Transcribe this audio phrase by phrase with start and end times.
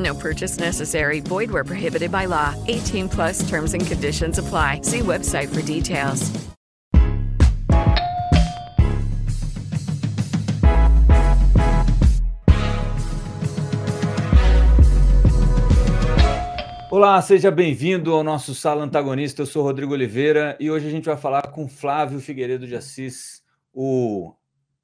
[0.00, 1.20] No purchase necessary.
[1.20, 2.54] Void where prohibited by law.
[2.68, 4.80] 18 plus terms and conditions apply.
[4.82, 6.30] See website for details.
[16.90, 19.42] Olá, seja bem-vindo ao nosso Sala Antagonista.
[19.42, 23.42] Eu sou Rodrigo Oliveira e hoje a gente vai falar com Flávio Figueiredo de Assis,
[23.72, 24.34] o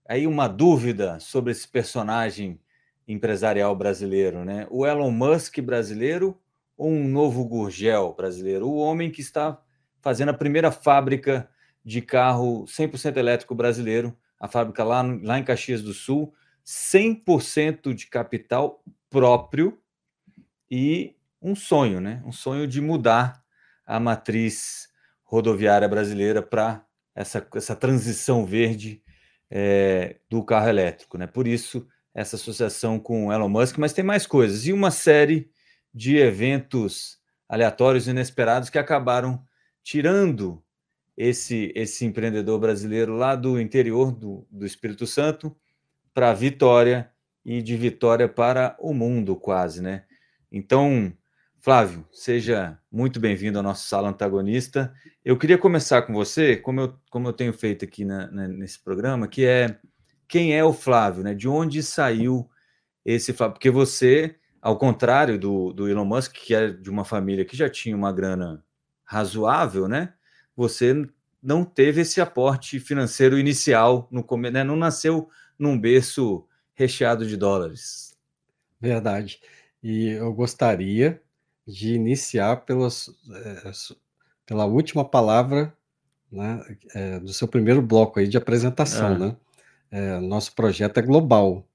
[0.09, 2.61] aí uma dúvida sobre esse personagem
[3.07, 4.67] empresarial brasileiro, né?
[4.71, 6.39] O Elon Musk brasileiro
[6.77, 8.69] ou um novo Gurgel brasileiro?
[8.69, 9.61] O homem que está
[10.01, 11.49] fazendo a primeira fábrica
[11.85, 18.07] de carro 100% elétrico brasileiro, a fábrica lá, lá em Caxias do Sul, 100% de
[18.07, 19.79] capital próprio
[20.71, 22.23] e um sonho, né?
[22.27, 23.43] Um sonho de mudar
[23.87, 24.89] a matriz
[25.23, 29.03] rodoviária brasileira para essa, essa transição verde
[29.49, 31.27] é, do carro elétrico, né?
[31.27, 35.51] Por isso essa associação com Elon Musk, mas tem mais coisas e uma série
[35.93, 39.45] de eventos aleatórios e inesperados que acabaram
[39.85, 40.65] tirando
[41.15, 45.55] esse esse empreendedor brasileiro lá do interior do, do Espírito Santo
[46.15, 47.11] para Vitória
[47.45, 50.05] e de Vitória para o mundo quase, né?
[50.51, 51.13] Então
[51.61, 54.95] Flávio, seja muito bem-vindo ao nosso Sala Antagonista.
[55.23, 58.83] Eu queria começar com você, como eu, como eu tenho feito aqui na, na, nesse
[58.83, 59.79] programa, que é
[60.29, 61.35] quem é o Flávio, né?
[61.35, 62.49] De onde saiu
[63.05, 63.55] esse Flávio?
[63.55, 67.69] Porque você, ao contrário do, do Elon Musk, que é de uma família que já
[67.69, 68.65] tinha uma grana
[69.05, 70.15] razoável, né?
[70.57, 71.07] Você
[71.43, 74.65] não teve esse aporte financeiro inicial no começo, né?
[74.65, 75.29] Não nasceu
[75.59, 78.17] num berço recheado de dólares.
[78.81, 79.41] Verdade.
[79.83, 81.23] E eu gostaria
[81.67, 83.71] de iniciar pelas, é,
[84.45, 85.73] pela última palavra
[86.31, 86.61] né,
[86.95, 89.19] é, do seu primeiro bloco aí de apresentação, é.
[89.19, 89.37] né?
[89.91, 91.67] É, nosso projeto é global,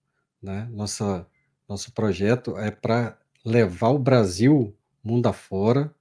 [0.42, 0.68] né?
[0.72, 1.26] Nossa,
[1.68, 5.94] nosso projeto é para levar o Brasil mundo afora,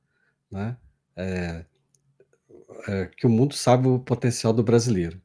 [0.50, 0.76] né?
[1.16, 1.65] É,
[2.88, 5.21] é, que o mundo sabe o potencial do brasileiro.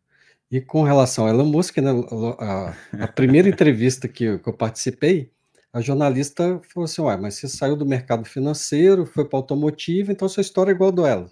[0.51, 1.91] E com relação a Elon Musk, né,
[2.39, 5.31] a, a primeira entrevista que, que eu participei,
[5.73, 10.29] a jornalista falou assim: Ué, mas você saiu do mercado financeiro, foi para automotivo, então
[10.29, 11.29] sua história é igual a do ela.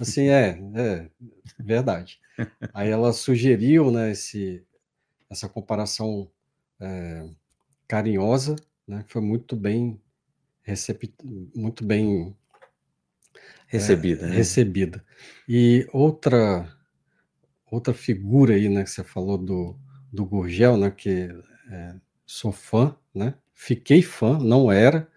[0.00, 1.08] Assim, é, é
[1.58, 2.18] verdade.
[2.74, 4.62] Aí ela sugeriu né, esse,
[5.30, 6.30] essa comparação
[6.80, 7.28] é,
[7.88, 8.56] carinhosa,
[8.86, 10.00] né, foi muito bem
[10.62, 11.12] recebi,
[11.54, 12.36] muito bem
[13.66, 14.26] recebida.
[14.26, 14.36] É, né?
[14.36, 15.04] Recebida.
[15.48, 16.72] E outra
[17.70, 19.76] outra figura aí, né, que você falou do,
[20.12, 21.28] do Gurgel, né, que
[21.70, 21.94] é,
[22.24, 25.08] sou fã, né, Fiquei fã, não era,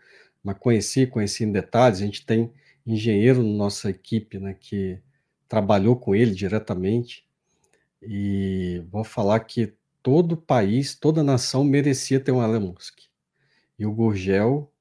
[0.42, 2.00] mas conheci, conheci em detalhes.
[2.02, 2.54] A gente tem
[2.88, 4.98] engenheiro na nossa equipe, né, que
[5.46, 7.28] trabalhou com ele diretamente.
[8.02, 13.00] E vou falar que todo país, toda nação merecia ter um Elon Musk.
[13.78, 14.72] E o Gurgel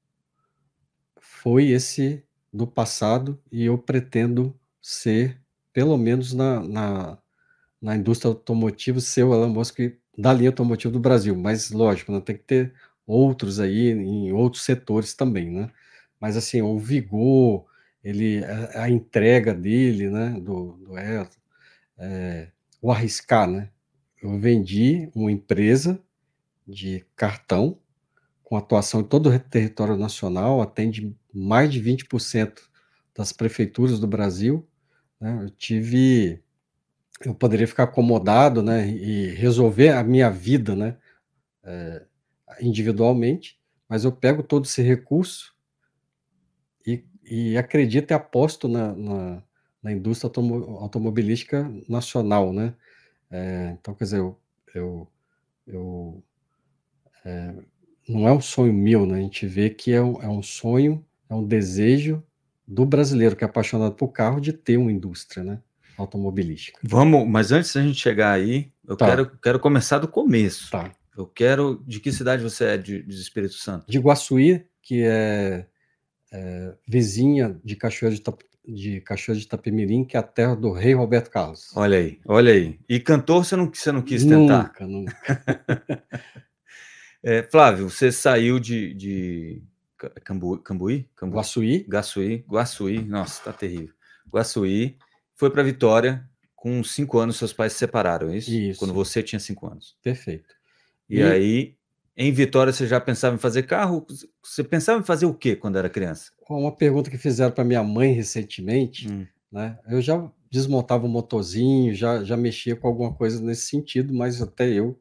[1.19, 5.39] foi esse do passado e eu pretendo ser,
[5.71, 7.17] pelo menos na, na,
[7.81, 9.79] na indústria automotiva, ser o Elon Musk
[10.17, 11.35] da linha automotiva do Brasil.
[11.35, 12.73] Mas, lógico, não né, tem que ter
[13.05, 15.71] outros aí em outros setores também, né?
[16.19, 17.65] Mas assim, o vigor,
[18.03, 20.97] ele, a, a entrega dele, né, do, do
[21.97, 22.51] é,
[22.81, 23.69] o arriscar, né?
[24.21, 26.01] Eu vendi uma empresa
[26.67, 27.79] de cartão
[28.43, 32.59] com atuação em todo o território nacional, atende mais de 20%
[33.15, 34.67] das prefeituras do Brasil.
[35.19, 35.39] Né?
[35.43, 36.41] Eu tive,
[37.23, 40.97] eu poderia ficar acomodado, né, e resolver a minha vida, né,
[41.63, 42.05] é,
[42.59, 45.53] individualmente, mas eu pego todo esse recurso
[46.85, 49.43] e, e acredito e aposto na, na,
[49.81, 52.73] na indústria automo, automobilística nacional, né?
[53.31, 54.39] É, então, quer dizer, eu,
[54.73, 55.07] eu,
[55.67, 56.23] eu
[57.25, 57.55] é,
[58.07, 59.19] não é um sonho meu, né?
[59.19, 62.23] A gente vê que é um, é um sonho, é um desejo
[62.67, 65.61] do brasileiro que é apaixonado por carro de ter uma indústria, né?
[66.01, 66.79] automobilística.
[66.81, 69.05] Vamos, mas antes da gente chegar aí, eu Tá.
[69.07, 70.71] quero, quero começar do começo.
[70.71, 70.91] Tá.
[71.15, 71.83] Eu quero.
[71.85, 73.85] De que cidade você é de, de Espírito Santo?
[73.91, 75.65] De Guaçuí, que é,
[76.31, 78.23] é, vizinha de Cachoeira de,
[78.67, 81.75] de Cachoeira de Itapemirim, que é a terra do rei Roberto Carlos.
[81.75, 82.79] Olha aí, olha aí.
[82.87, 84.63] E cantor você não, você não quis tentar?
[84.63, 85.15] Nunca, nunca.
[87.21, 89.61] É, Flávio, você saiu de, de
[89.97, 91.09] Ca- Cambu, Cambuí?
[91.15, 91.35] Cambu...
[91.35, 93.93] Guaçuí, Guaçuí, Guaçuí, nossa, tá terrível.
[94.31, 94.97] Guaçuí,
[95.35, 96.23] foi para Vitória,
[96.55, 98.51] com cinco anos seus pais se separaram, é isso?
[98.51, 98.79] Isso.
[98.79, 99.97] Quando você tinha cinco anos.
[100.01, 100.47] perfeito.
[101.09, 101.75] E, E- aí,
[102.21, 104.05] em Vitória, você já pensava em fazer carro?
[104.43, 106.31] Você pensava em fazer o quê quando era criança?
[106.49, 109.25] Uma pergunta que fizeram para minha mãe recentemente, Hum.
[109.49, 109.79] né?
[109.87, 114.67] Eu já desmontava o motorzinho, já, já mexia com alguma coisa nesse sentido, mas até
[114.67, 114.99] eu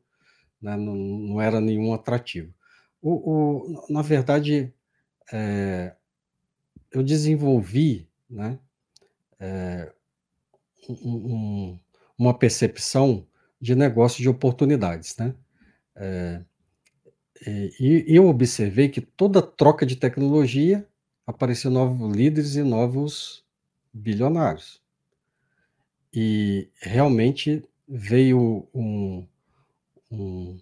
[0.62, 2.52] né, não, não era nenhum atrativo.
[3.02, 4.72] O, o- na verdade,
[5.32, 5.94] é,
[6.92, 8.58] eu desenvolvi né,
[9.40, 9.90] é,
[10.88, 11.80] um- um-
[12.18, 13.26] uma percepção
[13.60, 15.16] de negócio de oportunidades.
[15.16, 15.34] Né?
[15.96, 16.42] É,
[17.46, 20.86] e, e eu observei que toda troca de tecnologia
[21.26, 23.44] apareciam novos líderes e novos
[23.92, 24.82] bilionários.
[26.12, 29.26] E realmente veio um,
[30.10, 30.60] um-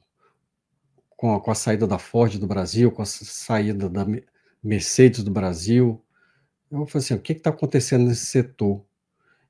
[1.17, 4.25] com, a, com a saída da Ford do Brasil, com a sa- saída da Me-
[4.62, 6.02] Mercedes do Brasil.
[6.70, 8.84] Eu falei assim: o que está acontecendo nesse setor?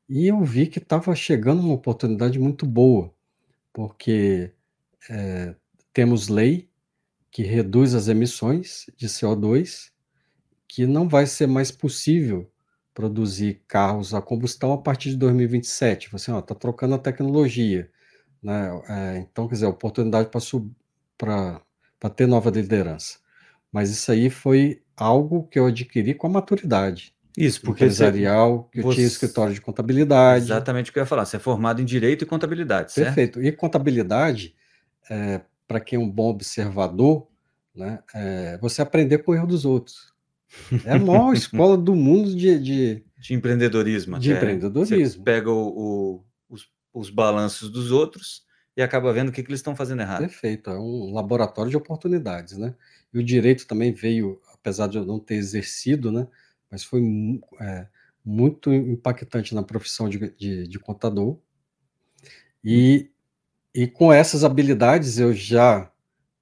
[0.09, 3.13] E eu vi que estava chegando uma oportunidade muito boa,
[3.73, 4.53] porque
[5.11, 5.55] eh,
[5.93, 6.69] temos lei
[7.31, 9.91] que reduz as emissões de CO2,
[10.69, 12.51] que não vai ser mais possível
[12.95, 16.11] produzir carros a combustão a partir de 2027.
[16.11, 17.91] Você está trocando a tecnologia.
[18.43, 18.83] Né?
[18.89, 20.31] É, então, quer dizer, oportunidade
[21.19, 21.61] para
[22.15, 23.19] ter nova liderança.
[23.71, 28.65] Mas isso aí foi algo que eu adquiri com a maturidade Isso, porque você, empresarial,
[28.73, 30.47] que eu você- tinha escritório de contabilidade.
[30.47, 31.27] exatamente o que eu ia falar.
[31.27, 33.07] Você é formado em Direito e Contabilidade, certo?
[33.15, 33.43] Perfeito.
[33.43, 34.55] E contabilidade,
[35.67, 37.27] para quem é um bom observador,
[37.75, 40.13] né, é você aprender com o erro dos outros.
[40.85, 44.19] É a maior escola do mundo de, de- De empreendedorismo.
[44.19, 44.39] De até.
[44.41, 44.97] empreendedorismo.
[45.07, 45.69] Você pega o-
[46.19, 48.45] o- os, os balanços dos outros
[48.77, 50.21] e acaba vendo o que, que eles estão fazendo errado.
[50.21, 52.75] Perfeito, é um laboratório de oportunidades, né?
[53.13, 56.27] E o direito também veio, apesar de eu não ter exercido, né?
[56.71, 57.03] Mas foi
[57.61, 57.87] é,
[58.25, 61.39] muito impactante na profissão de, de- de contador.
[62.65, 63.11] E,
[63.77, 65.93] e com essas habilidades eu já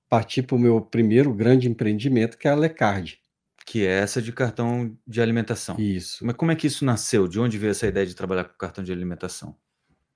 [0.09, 3.21] parti para o meu primeiro grande empreendimento, que é a Lecard.
[3.67, 5.75] Que é essa de cartão de alimentação.
[5.77, 6.25] Isso.
[6.25, 7.27] Mas como é que isso nasceu?
[7.27, 9.57] De onde veio essa ideia de trabalhar com cartão de alimentação?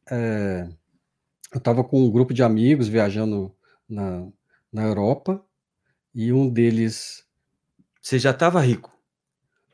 [0.08, 0.68] É,
[1.52, 3.52] eu estava com um grupo de amigos viajando
[3.88, 4.28] na,
[4.72, 5.44] na Europa
[6.14, 7.26] e um deles.
[8.00, 8.96] Você já estava rico.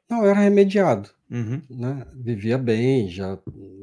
[0.08, 1.11] Não, eu era remediado.
[1.31, 1.62] Uhum.
[1.69, 3.38] né, vivia bem, já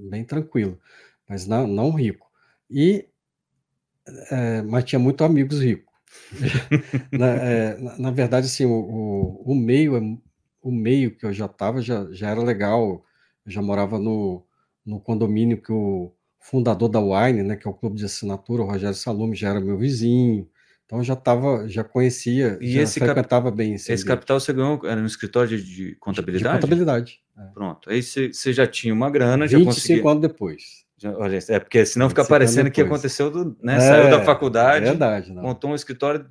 [0.09, 0.79] bem tranquilo,
[1.27, 2.31] mas não, não rico.
[2.69, 3.09] E,
[4.31, 5.91] é, mas tinha muitos amigos ricos.
[7.11, 10.17] na, é, na, na verdade, assim, o, o, o meio, é-
[10.61, 13.03] o meio que eu já estava já, já era legal.
[13.45, 14.43] Eu já morava no,
[14.85, 18.65] no condomínio que o fundador da Wine, né, que é o clube de assinatura, o
[18.65, 20.47] Rogério Salume, já era meu vizinho.
[20.85, 24.39] Então eu já estava, já conhecia, E já esse cap- frequentava bem esse, Esse capital
[24.39, 26.55] você ganhou era no escritório de, de de contabilidade?
[26.55, 27.21] contabilidade.
[27.53, 27.89] Pronto.
[27.89, 30.11] Aí você, já tinha uma grana, já 25 conseguia.
[30.11, 30.80] anos depois.
[31.05, 33.77] Olha, é porque senão fica 25 anos parecendo que aconteceu do, né?
[33.77, 35.43] É, Saiu da faculdade, Verdade, não.
[35.43, 36.25] montou um escritório,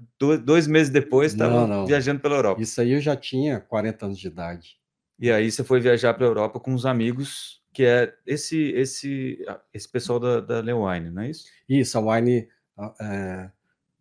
[0.45, 2.61] dois, meses depois estava viajando pela Europa.
[2.61, 4.79] Isso aí eu já tinha 40 anos de idade.
[5.19, 9.39] E aí você foi viajar para a Europa com os amigos, que é esse esse
[9.73, 11.45] esse pessoal da, da Lewine, não é isso?
[11.69, 13.51] Isso, a Wine ah, é,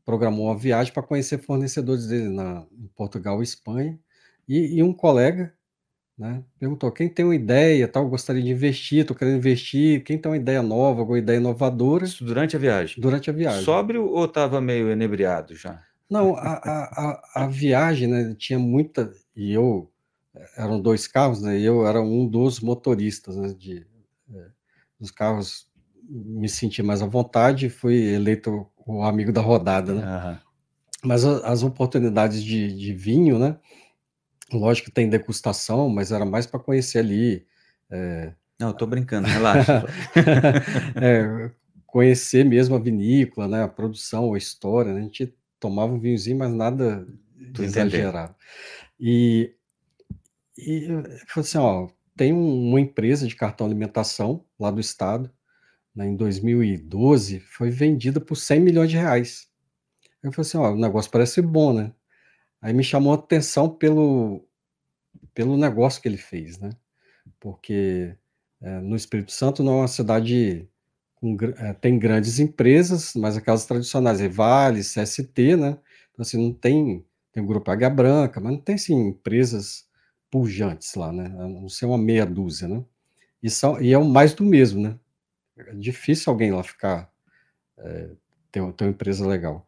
[0.05, 3.99] programou uma viagem para conhecer fornecedores dele na, em Portugal e Espanha.
[4.47, 5.53] E, e um colega
[6.19, 10.29] né, perguntou: quem tem uma ideia, tal, gostaria de investir, estou querendo investir, quem tem
[10.29, 13.01] uma ideia nova, alguma ideia inovadora, Isso durante a viagem.
[13.01, 13.63] durante a viagem.
[13.63, 15.81] Sóbrio ou estava meio enebriado já?
[16.09, 16.83] Não, a, a,
[17.35, 19.11] a, a viagem, né, tinha muita.
[19.35, 19.89] E eu.
[20.57, 21.57] Eram dois carros, né?
[21.57, 23.53] E eu era um dos motoristas, né?
[23.57, 23.85] De,
[24.33, 24.45] é,
[24.99, 25.67] dos carros,
[26.07, 30.03] me senti mais à vontade, fui eleito o amigo da rodada, né?
[30.03, 30.39] Aham.
[31.03, 33.57] Mas a- as oportunidades de, de vinho, né?
[34.51, 37.45] Lógico que tem degustação, mas era mais para conhecer ali.
[37.89, 39.85] é, Não, eu tô brincando, relaxa.
[40.95, 41.51] é,
[41.85, 44.93] conhecer mesmo a vinícola, né, a produção, a história.
[44.93, 44.99] né?
[44.99, 47.07] A gente tomava um vinhozinho, mas nada
[47.53, 48.35] Tô exagerado.
[48.99, 49.53] E,
[50.57, 55.31] e eu falei assim, ó, tem um- uma empresa de cartão alimentação lá do estado,
[55.95, 59.47] né, em 2012, foi vendida por 100 milhões de reais.
[60.21, 61.91] Eu falei assim, ó, o negócio parece bom, né?
[62.61, 64.45] Aí me chamou a atenção pelo,
[65.33, 66.71] pelo negócio que ele fez, né?
[67.39, 68.15] Porque
[68.61, 70.69] é, no Espírito Santo não é uma cidade
[71.15, 75.77] com, é, tem grandes empresas, mas aquelas tradicionais, Vale, CST, né?
[76.11, 79.87] Então, assim, não tem, tem o Grupo Águia Branca, mas não tem, assim, empresas
[80.31, 81.25] pujantes lá, né?
[81.25, 82.83] A não ser uma meia dúzia, né?
[83.41, 84.97] E, são, e é o mais do mesmo, né?
[85.57, 87.11] É difícil alguém lá ficar,
[87.77, 88.09] é,
[88.51, 89.67] ter, ter uma empresa legal.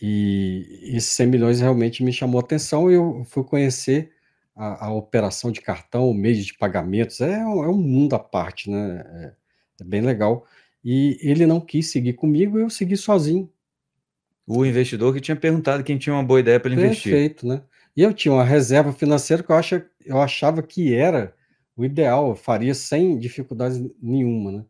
[0.00, 4.12] E esses 100 milhões realmente me chamou a atenção e eu fui conhecer
[4.54, 8.70] a, a operação de cartão, o meio de pagamentos, é, é, um mundo à parte,
[8.70, 9.04] né?
[9.06, 9.32] É,
[9.80, 10.44] é, bem legal.
[10.84, 13.50] E ele não quis seguir comigo, eu segui sozinho.
[14.46, 17.12] O investidor que tinha perguntado quem tinha uma boa ideia para investir.
[17.12, 17.62] Perfeito, né?
[17.96, 21.34] E eu tinha uma reserva financeira que eu, acha, eu achava que era
[21.76, 24.64] o ideal, eu faria sem dificuldades nenhuma, né?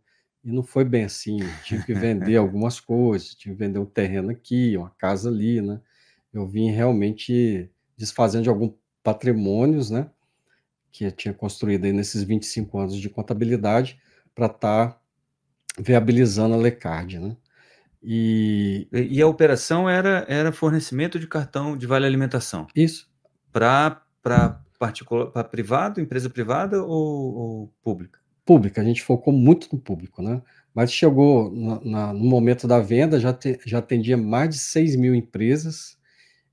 [0.49, 1.40] E não foi bem assim.
[1.62, 5.78] Tive que vender algumas coisas, tive que vender um terreno aqui, uma casa ali, né?
[6.33, 10.09] Eu vim realmente desfazendo de alguns patrimônios, né?
[10.90, 14.00] Que eu tinha construído aí nesses 25 anos de contabilidade
[14.35, 15.00] para estar tá
[15.78, 17.37] viabilizando a Lecard, né?
[18.02, 18.88] E...
[18.90, 22.67] e a operação era, era fornecimento de cartão de vale alimentação.
[22.75, 23.07] Isso.
[23.52, 24.00] Para
[24.78, 28.19] particular, para privado, empresa privada ou, ou pública?
[28.49, 30.40] Pública, a gente focou muito no público, né?
[30.75, 34.97] Mas chegou na, na, no momento da venda, já, te, já atendia mais de 6
[34.97, 35.99] mil empresas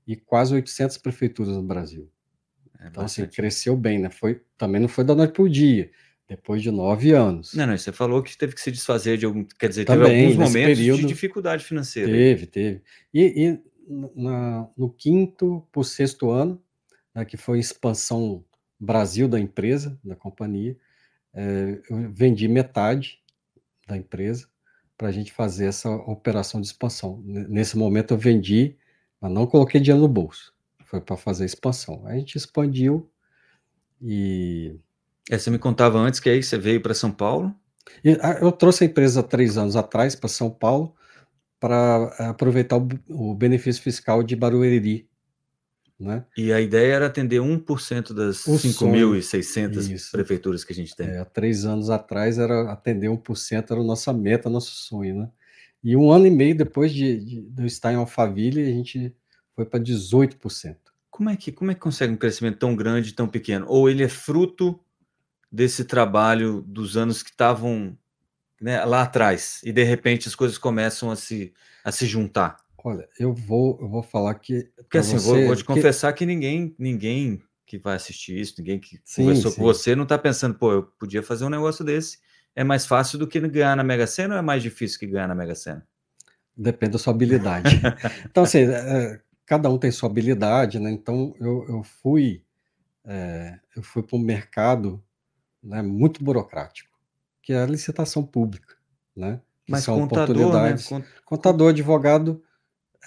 [0.06, 2.06] e quase 800 prefeituras no Brasil.
[2.78, 4.10] É então, assim, cresceu bem, né?
[4.10, 5.90] Foi, também não foi da noite para o dia,
[6.28, 7.54] depois de nove anos.
[7.54, 9.42] Não, não, você falou que teve que se desfazer de algum.
[9.58, 12.12] Quer dizer, também, teve alguns momentos período, de dificuldade financeira.
[12.12, 12.82] Teve, teve.
[13.14, 13.60] E, e
[14.14, 16.62] na, no quinto por sexto ano,
[17.14, 18.44] né, que foi expansão
[18.78, 20.76] Brasil da empresa, da companhia,
[21.36, 23.20] é, eu vendi metade
[23.86, 24.48] da empresa
[24.96, 27.22] para a gente fazer essa operação de expansão.
[27.22, 28.74] Nesse momento eu vendi,
[29.20, 30.54] mas não coloquei dinheiro no bolso.
[30.86, 32.06] Foi para fazer a expansão.
[32.06, 33.10] A gente expandiu
[34.00, 34.78] e.
[35.30, 37.54] É, você me contava antes que aí você veio para São Paulo?
[38.02, 40.94] E, eu trouxe a empresa três anos atrás para São Paulo
[41.60, 45.08] para aproveitar o, o benefício fiscal de Barueri,
[45.98, 46.24] né?
[46.36, 51.08] E a ideia era atender 1% das 5.600 prefeituras que a gente tem.
[51.08, 55.20] É, há três anos atrás era atender 1%, era a nossa meta, nosso sonho.
[55.20, 55.30] Né?
[55.82, 59.14] E um ano e meio depois de, de, de eu estar em Alphaville, a gente
[59.54, 60.76] foi para 18%.
[61.10, 63.64] Como é, que, como é que consegue um crescimento tão grande tão pequeno?
[63.68, 64.78] Ou ele é fruto
[65.50, 67.96] desse trabalho dos anos que estavam
[68.60, 72.58] né, lá atrás e de repente as coisas começam a se, a se juntar?
[72.84, 74.70] Olha, eu vou, eu vou falar que.
[74.76, 75.66] Porque assim, você, vou, vou, te que...
[75.66, 79.56] confessar que ninguém, ninguém que vai assistir isso, ninguém que sim, conversou sim.
[79.56, 82.18] com você, não está pensando, pô, eu podia fazer um negócio desse.
[82.54, 85.28] É mais fácil do que ganhar na Mega Sena ou é mais difícil que ganhar
[85.28, 85.86] na Mega Sena?
[86.56, 87.80] Depende da sua habilidade.
[88.24, 90.90] então, assim, é, cada um tem sua habilidade, né?
[90.90, 92.42] Então, eu, eu fui,
[93.04, 95.02] é, eu fui para um mercado
[95.62, 96.96] né, muito burocrático,
[97.42, 98.74] que é a licitação pública,
[99.14, 99.40] né?
[99.66, 100.42] Que Mas são contador, né?
[100.42, 100.90] oportunidades.
[100.90, 101.04] Né?
[101.24, 102.42] Contador, advogado,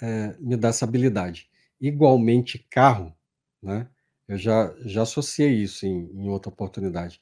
[0.02, 1.48] é, me dá essa habilidade.
[1.80, 3.14] Igualmente, carro,
[3.62, 3.86] né?
[4.28, 7.20] Eu já, já associei isso em, em outra oportunidade.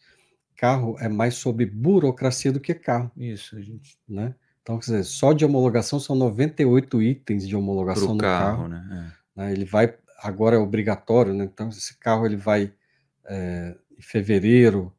[0.55, 3.11] Carro é mais sobre burocracia do que carro.
[3.17, 3.99] Isso, gente.
[4.07, 4.35] Né?
[4.61, 8.57] Então, quer dizer, só de homologação são 98 itens de homologação Pro no carro.
[8.57, 9.15] carro né?
[9.37, 9.41] É.
[9.41, 9.53] Né?
[9.53, 11.45] Ele vai, agora é obrigatório, né?
[11.45, 12.73] Então, esse carro ele vai
[13.27, 14.93] é, em fevereiro,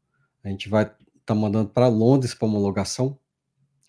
[0.44, 0.96] a gente vai estar
[1.26, 3.20] tá mandando para Londres para homologação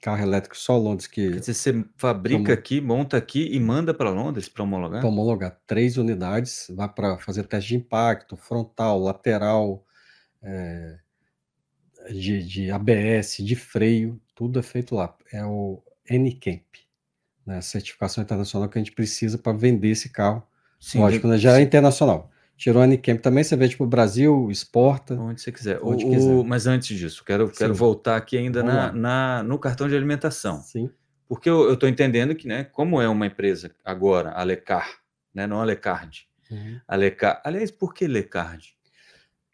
[0.00, 1.30] carro elétrico só Londres que.
[1.30, 5.00] Quer dizer, você fabrica aqui, monta aqui e manda para Londres para homologar?
[5.00, 9.84] Para homologar três unidades, vai para fazer teste de impacto, frontal, lateral,
[10.42, 10.98] é,
[12.10, 15.14] de, de, ABS, de freio, tudo é feito lá.
[15.32, 16.64] É o NCAMP,
[17.46, 20.42] né, a certificação internacional que a gente precisa para vender esse carro.
[20.78, 22.30] Sim, Lógico, né, já é internacional.
[22.60, 25.14] Tirou a Unicamp também, você vê, tipo, Brasil, exporta.
[25.14, 25.80] Onde você quiser.
[25.82, 26.44] Onde o, quiser.
[26.44, 30.60] Mas antes disso, quero, quero voltar aqui ainda na, na, no cartão de alimentação.
[30.60, 30.90] Sim.
[31.26, 35.00] Porque eu estou entendendo que, né, como é uma empresa agora, a Lecar,
[35.34, 36.28] né, não a Lecard.
[36.50, 36.78] Uhum.
[36.86, 37.40] A Lecar.
[37.46, 38.74] Aliás, por que Lecard?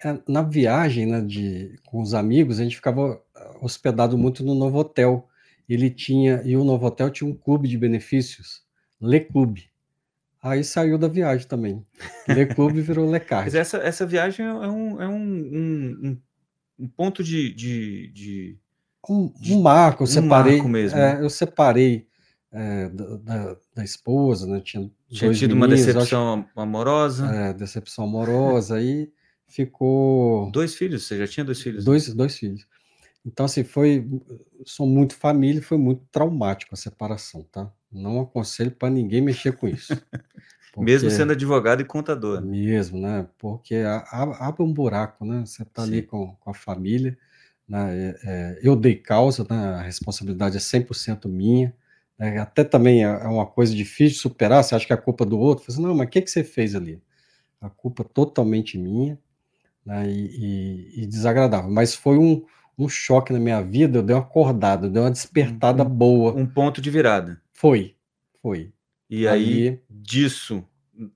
[0.05, 3.23] É, na viagem né, de, com os amigos, a gente ficava
[3.63, 5.29] hospedado muito no Novo Hotel.
[5.69, 8.65] Ele tinha, e o Novo Hotel tinha um clube de benefícios,
[9.01, 9.71] Le Clube.
[10.47, 11.85] Aí saiu da viagem também.
[12.29, 13.47] Le Clube virou Lecard.
[13.51, 16.21] Mas essa, essa viagem é um, é um, um,
[16.79, 18.59] um ponto de, de, de,
[19.09, 20.05] um, um marco.
[20.05, 20.55] Eu separei.
[20.55, 20.99] Marco mesmo.
[20.99, 22.07] É, eu separei
[22.53, 24.61] é, da, da, da, esposa, né?
[24.61, 27.27] Tinha, Tinha tido meninos, uma decepção acho, amorosa.
[27.27, 28.77] É, decepção amorosa.
[28.77, 29.11] aí
[29.49, 30.49] ficou.
[30.53, 31.07] Dois filhos?
[31.07, 31.85] Você já tinha dois filhos?
[31.85, 32.15] Dois, né?
[32.15, 32.67] dois filhos.
[33.25, 34.09] Então, assim, foi.
[34.65, 37.69] Sou muito família, foi muito traumático a separação, tá?
[37.91, 39.95] Não aconselho para ninguém mexer com isso.
[40.73, 42.43] Porque, mesmo sendo advogado e contador.
[42.45, 43.27] Mesmo, né?
[43.39, 43.77] Porque
[44.11, 45.41] abre um buraco, né?
[45.47, 47.17] Você está ali com, com a família,
[47.69, 51.75] né, é, é, eu dei causa, né, a responsabilidade é 100% minha,
[52.19, 55.01] né, até também é, é uma coisa difícil de superar, você acha que é a
[55.01, 57.03] culpa do outro, você, não, mas o que, que você fez ali?
[57.61, 59.19] A culpa totalmente minha,
[59.85, 62.45] né, e, e, e desagradável, mas foi um,
[62.79, 66.33] um choque na minha vida, eu dei uma acordada, eu dei uma despertada um, boa.
[66.35, 67.41] Um ponto de virada.
[67.57, 67.97] Foi,
[68.43, 68.71] foi.
[69.09, 70.63] E aí, aí disso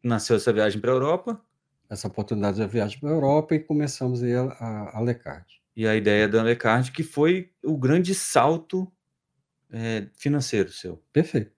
[0.03, 1.41] nasceu essa viagem para a Europa?
[1.89, 5.45] Essa oportunidade de viagem para a Europa e começamos aí a, a, a Lecard.
[5.77, 8.91] E a ideia da Lecard, que foi o grande salto
[9.71, 11.03] é, financeiro seu.
[11.13, 11.53] Perfeito.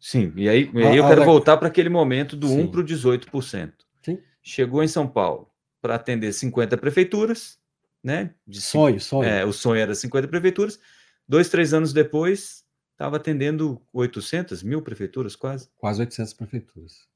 [0.00, 2.62] Sim, e aí, e aí eu quero voltar para aquele momento do Sim.
[2.62, 3.72] 1 para o 18%.
[4.02, 4.18] Sim.
[4.42, 7.58] Chegou em São Paulo para atender 50 prefeituras,
[8.02, 8.34] né?
[8.46, 9.28] De sonho, sonho.
[9.28, 10.80] É, o sonho era 50 prefeituras.
[11.28, 12.65] Dois, três anos depois,
[12.96, 15.68] estava atendendo 800 mil prefeituras, quase.
[15.76, 17.06] Quase 800 prefeituras.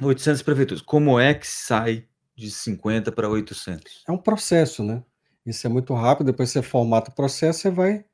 [0.00, 0.82] 800 prefeituras.
[0.82, 4.04] Como é que sai de 50 para 800?
[4.08, 5.02] É um processo, né?
[5.44, 6.26] Isso é muito rápido.
[6.26, 8.04] Depois você formata o processo, você vai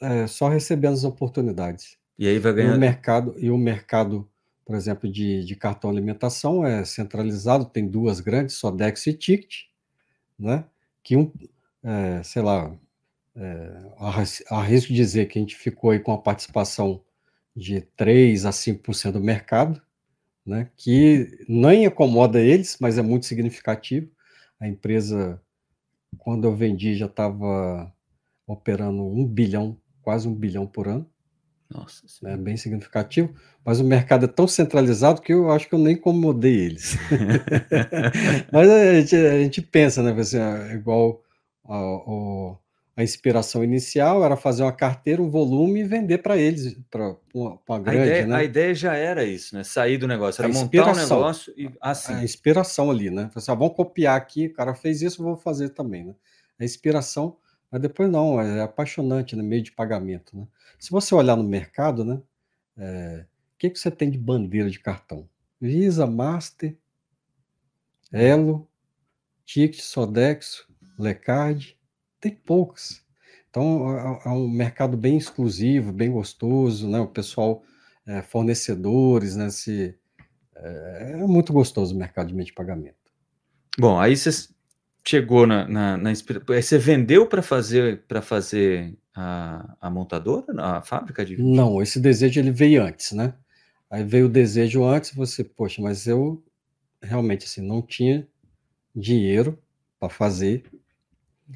[0.00, 1.96] é, só recebendo as oportunidades.
[2.18, 2.72] E aí vai ganhar.
[2.72, 4.28] E o mercado, e o mercado
[4.68, 9.62] por exemplo, de, de cartão alimentação é centralizado, tem duas grandes, Sodex e Ticket,
[10.38, 10.66] né?
[11.02, 11.32] Que um,
[11.82, 12.76] é, sei lá,
[13.38, 17.00] é, arrisco dizer que a gente ficou aí com a participação
[17.54, 19.80] de 3 a 5% do mercado,
[20.44, 20.70] né?
[20.76, 24.10] Que nem acomoda eles, mas é muito significativo.
[24.58, 25.40] A empresa,
[26.18, 27.92] quando eu vendi, já estava
[28.46, 31.08] operando um bilhão, quase um bilhão por ano.
[31.70, 35.78] Nossa, é bem significativo, mas o mercado é tão centralizado que eu acho que eu
[35.78, 36.96] nem incomodei eles.
[38.50, 40.18] mas a gente, a gente, pensa, né?
[40.18, 40.38] Assim,
[40.72, 41.22] igual
[41.66, 42.56] a, a,
[42.98, 47.78] a, inspiração inicial era fazer uma carteira, um volume e vender para eles, para uma,
[47.78, 47.98] grande.
[47.98, 48.36] A ideia, né?
[48.36, 49.64] a ideia, já era isso, né?
[49.64, 52.14] Sair do negócio, era montar um negócio e assim.
[52.14, 53.30] A inspiração ali, né?
[53.34, 56.14] Assim, ah, vamos copiar aqui, o cara fez isso, vou fazer também, né?
[56.58, 57.36] A inspiração
[57.70, 59.42] mas depois não, é apaixonante, né?
[59.42, 60.46] Meio de pagamento, né?
[60.78, 62.20] Se você olhar no mercado, né?
[62.76, 65.28] É, o que, que você tem de bandeira de cartão?
[65.60, 66.76] Visa, Master,
[68.12, 68.66] Elo,
[69.44, 71.77] Ticket, Sodexo, Lecard,
[72.20, 73.02] tem poucos.
[73.50, 77.00] Então é, é um mercado bem exclusivo, bem gostoso, né?
[77.00, 77.62] O pessoal,
[78.06, 79.50] é, fornecedores, né?
[79.50, 79.94] Se,
[80.56, 82.96] é, é muito gostoso o mercado de meio de pagamento.
[83.78, 84.54] Bom, aí vocês
[85.04, 86.12] chegou na, na, na
[86.46, 92.40] você vendeu para fazer para fazer a, a montadora, a fábrica de Não, esse desejo
[92.40, 93.34] ele veio antes, né?
[93.90, 96.42] Aí veio o desejo antes, você, poxa, mas eu
[97.02, 98.28] realmente assim não tinha
[98.94, 99.58] dinheiro
[99.98, 100.64] para fazer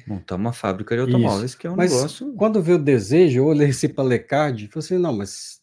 [0.07, 1.57] montar uma fábrica de automóveis, Isso.
[1.57, 2.33] que é um mas negócio.
[2.33, 5.61] Quando veio o desejo, eu olhei assim para a Lecard e falei assim, não, mas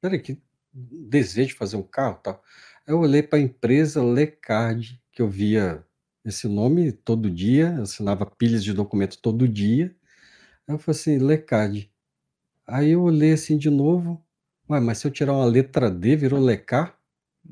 [0.00, 0.38] peraí, que
[0.72, 2.42] desejo de fazer um carro, tal.
[2.86, 5.84] Eu olhei para a empresa Lecard que eu via
[6.24, 9.94] esse nome todo dia, assinava pilhas de documento todo dia.
[10.68, 11.88] Aí eu falei assim, Lecad.
[12.66, 14.22] Aí eu olhei assim de novo,
[14.68, 16.98] Ué, mas se eu tirar uma letra D, virou Lecar?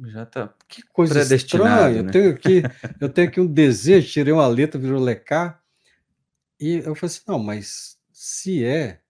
[0.06, 0.52] Já tá.
[0.66, 2.02] Que coisa estranha.
[2.02, 2.08] Né?
[2.08, 2.62] Eu, tenho aqui,
[3.00, 5.62] eu tenho aqui um desejo, tirei uma letra, virou Lecar.
[6.58, 9.00] E eu falei assim, não, mas se é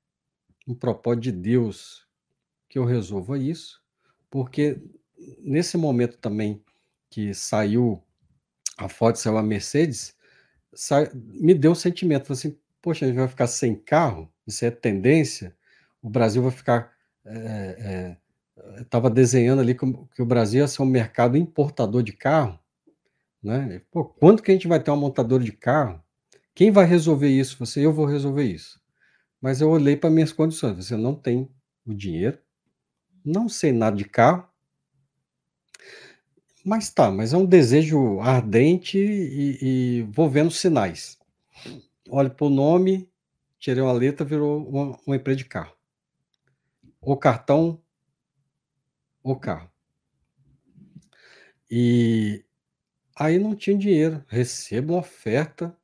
[0.67, 2.07] um propósito de Deus
[2.69, 3.83] que eu resolva isso,
[4.31, 4.81] porque
[5.39, 6.63] nesse momento também
[7.11, 8.03] que saiu
[8.77, 10.17] a Ford saiu a Mercedes,
[10.73, 14.71] sai, me deu um sentimento, assim, poxa, a gente vai ficar sem carro, isso é
[14.71, 15.57] tendência,
[16.03, 16.93] o Brasil vai ficar.
[17.25, 18.17] É,
[18.69, 19.85] é, estava desenhando ali que,
[20.23, 22.59] o Brasil ia ser um mercado importador de carro,
[23.43, 23.81] né?
[23.91, 26.04] Pô, quando que a gente vai ter uma montadora de carro?
[26.55, 27.57] Quem vai resolver isso?
[27.59, 28.81] Você, eu vou resolver isso.
[29.41, 30.77] Mas eu olhei para minhas condições.
[30.77, 31.51] Você não tem
[31.85, 32.39] o dinheiro,
[33.25, 34.49] não sei nada de carro,
[36.65, 41.19] mas tá, mas é um desejo ardente e, e vou vendo sinais.
[42.09, 43.11] Olho para o nome,
[43.59, 45.77] tirei uma letra, virou uma, uma empresa de carro.
[47.03, 47.83] O cartão,
[49.23, 49.71] o carro.
[51.71, 52.43] E
[53.15, 54.25] aí não tinha dinheiro.
[54.27, 55.77] Recebo uma oferta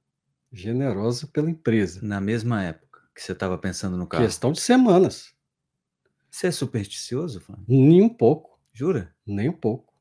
[0.53, 2.01] generosa pela empresa.
[2.03, 4.25] Na mesma época que você estava pensando no carro?
[4.25, 5.33] Questão de semanas.
[6.31, 7.65] Você é supersticioso, Flávio?
[7.69, 8.59] Nem um pouco.
[8.73, 9.15] Jura?
[9.27, 9.93] Nem um pouco.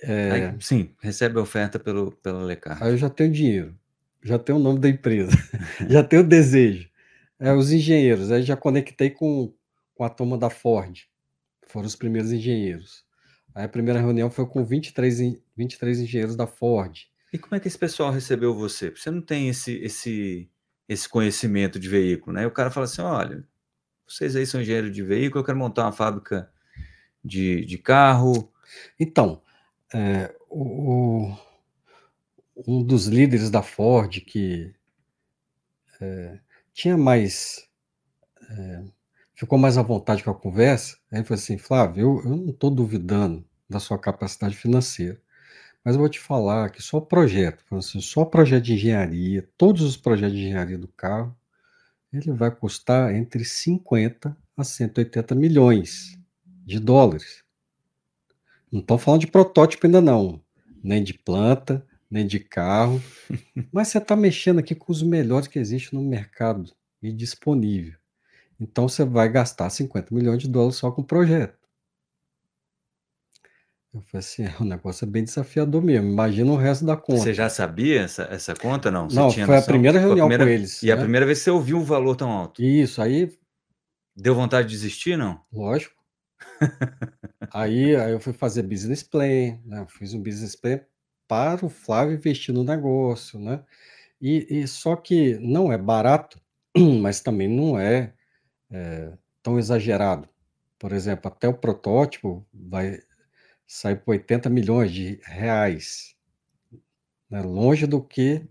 [0.00, 0.30] É...
[0.30, 2.82] Aí, sim, recebe a oferta pelo, pela Lecar.
[2.82, 3.76] Aí eu já tenho dinheiro,
[4.22, 5.30] já tenho o nome da empresa,
[5.88, 6.88] já tenho o desejo.
[7.40, 9.52] É, os engenheiros, aí já conectei com,
[9.94, 11.08] com a turma da Ford,
[11.66, 13.04] foram os primeiros engenheiros.
[13.54, 17.08] Aí a primeira reunião foi com 23, 23 engenheiros da Ford.
[17.32, 18.90] E como é que esse pessoal recebeu você?
[18.90, 20.50] Você não tem esse, esse,
[20.88, 22.42] esse conhecimento de veículo, né?
[22.44, 23.46] E o cara fala assim: olha,
[24.06, 26.50] vocês aí são engenheiros de veículo, eu quero montar uma fábrica
[27.22, 28.52] de, de carro.
[28.98, 29.42] Então,
[29.94, 31.36] é, o,
[32.66, 34.74] um dos líderes da Ford, que
[36.00, 36.38] é,
[36.72, 37.68] tinha mais.
[38.50, 38.84] É,
[39.34, 40.98] ficou mais à vontade com a conversa.
[41.12, 45.20] Aí falou assim: Flávio, eu, eu não estou duvidando da sua capacidade financeira,
[45.84, 49.96] mas eu vou te falar que só projeto, assim, só projeto de engenharia, todos os
[49.96, 51.36] projetos de engenharia do carro,
[52.12, 56.18] ele vai custar entre 50 a 180 milhões
[56.64, 57.44] de dólares.
[58.70, 60.42] Não estou falando de protótipo ainda não,
[60.82, 63.02] nem de planta, nem de carro,
[63.72, 66.70] mas você está mexendo aqui com os melhores que existem no mercado
[67.02, 67.94] e disponível.
[68.60, 71.57] Então você vai gastar 50 milhões de dólares só com o projeto.
[73.92, 76.08] Eu falei assim, é, o negócio é bem desafiador mesmo.
[76.08, 77.20] Imagina o resto da conta.
[77.20, 79.08] Você já sabia essa, essa conta, não?
[79.08, 80.82] Você não, foi a primeira reunião a primeira, com eles.
[80.82, 80.92] E né?
[80.92, 82.62] a primeira vez que você ouviu um valor tão alto?
[82.62, 83.32] Isso, aí...
[84.14, 85.40] Deu vontade de desistir, não?
[85.52, 85.94] Lógico.
[87.52, 89.86] aí, aí eu fui fazer business plan, né?
[89.88, 90.80] fiz um business plan
[91.26, 93.62] para o Flávio investir no negócio, né?
[94.20, 96.40] E, e só que não é barato,
[97.00, 98.12] mas também não é,
[98.70, 100.28] é tão exagerado.
[100.78, 103.00] Por exemplo, até o protótipo vai
[103.68, 106.16] sair por 80 milhões de reais.
[107.30, 107.42] Né?
[107.42, 108.42] Longe do que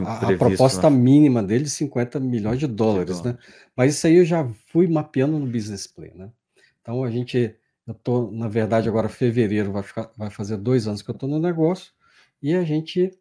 [0.00, 3.38] um a, a, proposta mínima dele de 50 milhões de dólares, de né?
[3.76, 6.30] Mas isso aí eu já fui mapeando no business plan, né?
[6.82, 7.54] Então a gente,
[7.86, 11.28] eu tô, na verdade, agora fevereiro vai, ficar, vai fazer dois anos que eu estou
[11.28, 11.92] no negócio
[12.42, 13.16] e a gente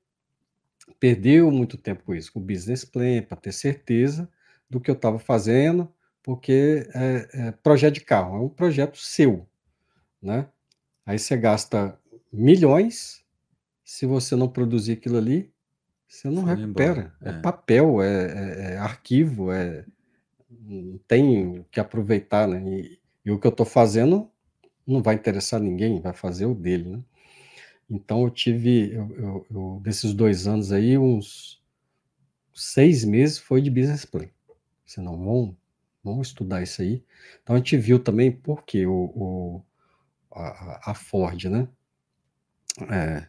[0.99, 4.27] perdeu muito tempo com isso, com o business plan, para ter certeza
[4.67, 9.47] do que eu estava fazendo, porque é, é, projeto de carro é um projeto seu,
[10.19, 10.47] né?
[11.07, 11.97] Aí você gasta
[12.31, 13.23] milhões,
[13.81, 15.49] se você não produzir aquilo ali,
[16.05, 17.15] você não Foi recupera.
[17.21, 19.85] É, é, papel, é, é, é, arquivo, é
[20.49, 22.61] não tem o que aproveitar, né?
[22.61, 24.29] E, e o que eu estou fazendo
[24.85, 27.01] não vai interessar ninguém, vai fazer o dele, né?
[27.89, 31.61] Então eu tive, eu, eu, eu, desses dois anos aí, uns
[32.53, 34.27] seis meses foi de business plan.
[34.85, 35.57] Você não vão,
[36.03, 37.01] vão estudar isso aí.
[37.41, 39.61] Então a gente viu também porque o, o
[40.37, 41.67] a, a, Ford, né?
[42.89, 43.27] É,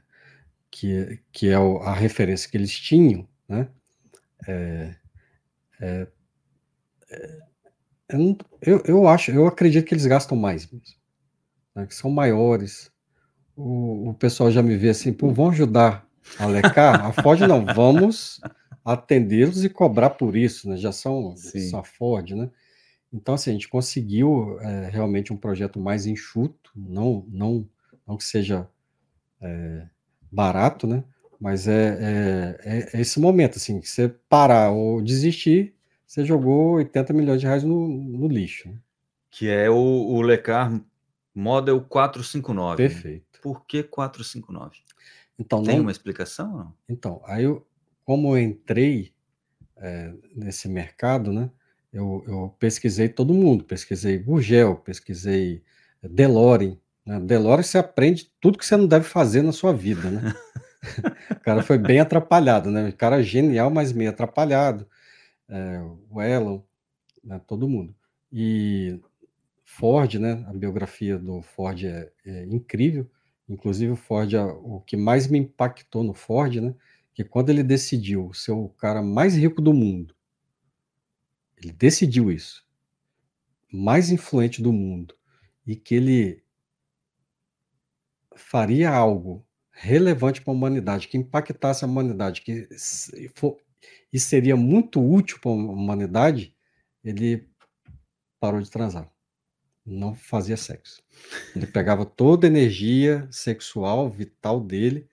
[0.71, 3.69] que, que é a referência que eles tinham, né?
[4.47, 4.95] É,
[5.81, 6.07] é,
[7.11, 8.17] é
[8.63, 10.87] eu, eu acho, eu acredito que eles gastam mais mesmo,
[11.75, 11.87] né?
[11.87, 12.91] que são maiores,
[13.55, 17.05] o, o pessoal já me vê assim, pô, vão ajudar a lecar?
[17.05, 18.41] A Ford não, vamos
[18.85, 20.77] atendê-los e cobrar por isso, né?
[20.77, 21.35] Já são
[21.71, 22.51] só Ford, né?
[23.13, 27.69] Então, assim, a gente conseguiu é, realmente um projeto mais enxuto, não, não,
[28.07, 28.69] não que seja
[29.41, 29.87] é,
[30.31, 31.05] barato, né?
[31.41, 35.75] Mas é, é, é, é, esse momento, assim, que você parar ou desistir,
[36.07, 38.69] você jogou 80 milhões de reais no, no lixo.
[38.69, 38.79] Né?
[39.31, 40.81] Que é o, o Lecar
[41.35, 42.77] Model 459.
[42.77, 43.41] Perfeito.
[43.41, 44.79] Por que 459?
[45.39, 45.83] Então, Tem não...
[45.83, 46.51] uma explicação?
[46.51, 46.75] Não?
[46.89, 47.65] Então, aí eu,
[48.05, 49.13] como eu entrei
[49.77, 51.51] é, nesse mercado, né?
[51.99, 55.65] Eu, eu, pesquisei todo mundo, pesquisei Gurgel, pesquisei
[56.01, 56.77] DeLorean.
[57.05, 57.19] Né?
[57.19, 60.33] DeLorean você aprende tudo que você não deve fazer na sua vida, né?
[61.33, 62.91] o cara foi bem atrapalhado, né?
[62.91, 64.87] O cara genial, mas meio atrapalhado.
[65.49, 66.61] É, o Elon,
[67.25, 67.41] né?
[67.45, 67.93] todo mundo.
[68.33, 69.01] E
[69.65, 70.45] Ford, né?
[70.47, 73.11] A biografia do Ford é, é incrível.
[73.49, 76.73] Inclusive, o Ford, o que mais me impactou no Ford, né?
[77.13, 80.15] Que quando ele decidiu ser o cara mais rico do mundo,
[81.61, 82.65] ele decidiu isso,
[83.73, 85.15] mais influente do mundo,
[85.67, 86.43] e que ele
[88.35, 92.69] faria algo relevante para a humanidade, que impactasse a humanidade, que
[93.35, 93.59] for,
[94.13, 96.55] e seria muito útil para a humanidade,
[97.05, 97.49] ele
[98.41, 99.13] parou de transar
[99.89, 101.03] não fazia sexo.
[101.57, 105.09] Ele pegava toda a energia sexual, vital dele,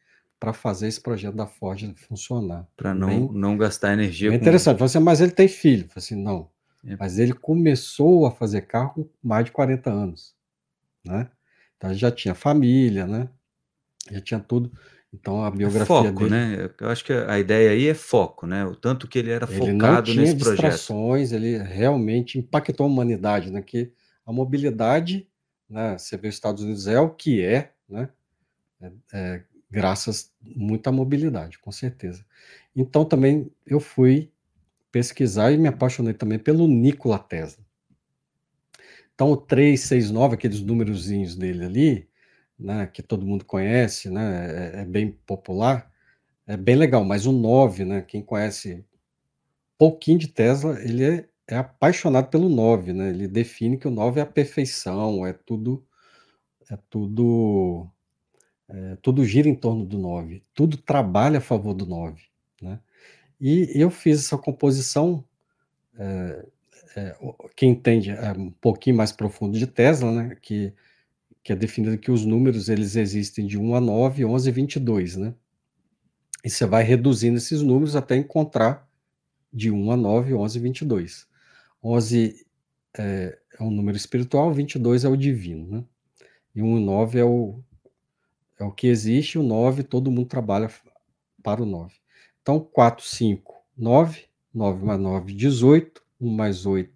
[0.45, 2.67] para fazer esse projeto da Ford funcionar.
[2.77, 4.31] Para não, bem, não gastar energia.
[4.31, 4.77] É interessante.
[4.77, 4.87] Com...
[4.87, 5.89] Você, mas ele tem filho.
[5.95, 6.51] Assim, não.
[6.85, 6.95] É.
[6.99, 10.35] Mas ele começou a fazer carro com mais de 40 anos.
[11.03, 11.27] Né?
[11.75, 13.27] Então ele já tinha família, né?
[14.11, 14.71] Já tinha tudo.
[15.11, 16.29] Então a biografia foco, dele...
[16.29, 16.69] né?
[16.79, 18.63] Eu acho que a ideia aí é foco, né?
[18.65, 21.15] O tanto que ele era ele focado não nesse projeto.
[21.33, 23.63] Ele realmente impactou a humanidade, né?
[23.63, 23.91] Que
[24.23, 25.27] a mobilidade,
[25.67, 28.09] né, você vê os Estados Unidos é o que é, né,
[28.81, 29.43] é, é,
[29.75, 32.25] graças muito à mobilidade, com certeza.
[32.73, 34.31] Então também eu fui
[34.91, 37.61] pesquisar e me apaixonei também pelo Nikola Tesla.
[39.13, 42.09] Então o 369, aqueles númerozinhos dele ali,
[42.57, 45.91] né, que todo mundo conhece, né, é, é bem popular,
[46.47, 48.85] é bem legal, mas o 9, né, quem conhece
[49.77, 53.09] pouquinho de Tesla, ele é é apaixonado pelo 9, né?
[53.09, 55.85] Ele define que o 9 é a perfeição, é tudo
[56.69, 57.87] é tudo
[58.67, 62.21] é, tudo gira em torno do 9, tudo trabalha a favor do 9,
[62.61, 62.79] né?
[63.39, 65.23] E eu fiz essa composição,
[65.97, 66.45] é,
[66.95, 67.15] é,
[67.55, 70.73] quem entende é um pouquinho mais profundo de Tesla, né, que,
[71.43, 75.15] que é definido que os números eles existem de 1 a 9, 11 e 22,
[75.17, 75.35] né?
[76.43, 78.87] E você vai reduzindo esses números até encontrar
[79.51, 81.27] de 1 a 9, 11 e 22.
[81.83, 82.45] 11
[82.97, 85.83] é, é um número espiritual, 22 é o divino, né?
[86.55, 87.63] E 1 e 9 é o,
[88.59, 90.69] é o que existe, o 9 todo mundo trabalha
[91.43, 91.93] para o 9.
[92.41, 96.91] Então, 4, 5, 9, 9 mais 9, 18, 1 mais 8,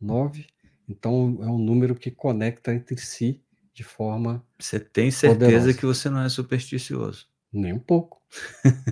[0.00, 0.46] 9.
[0.88, 3.42] Então, é um número que conecta entre si
[3.74, 4.44] de forma.
[4.58, 5.74] Você tem certeza poderosa.
[5.74, 7.26] que você não é supersticioso?
[7.52, 8.20] Nem um pouco.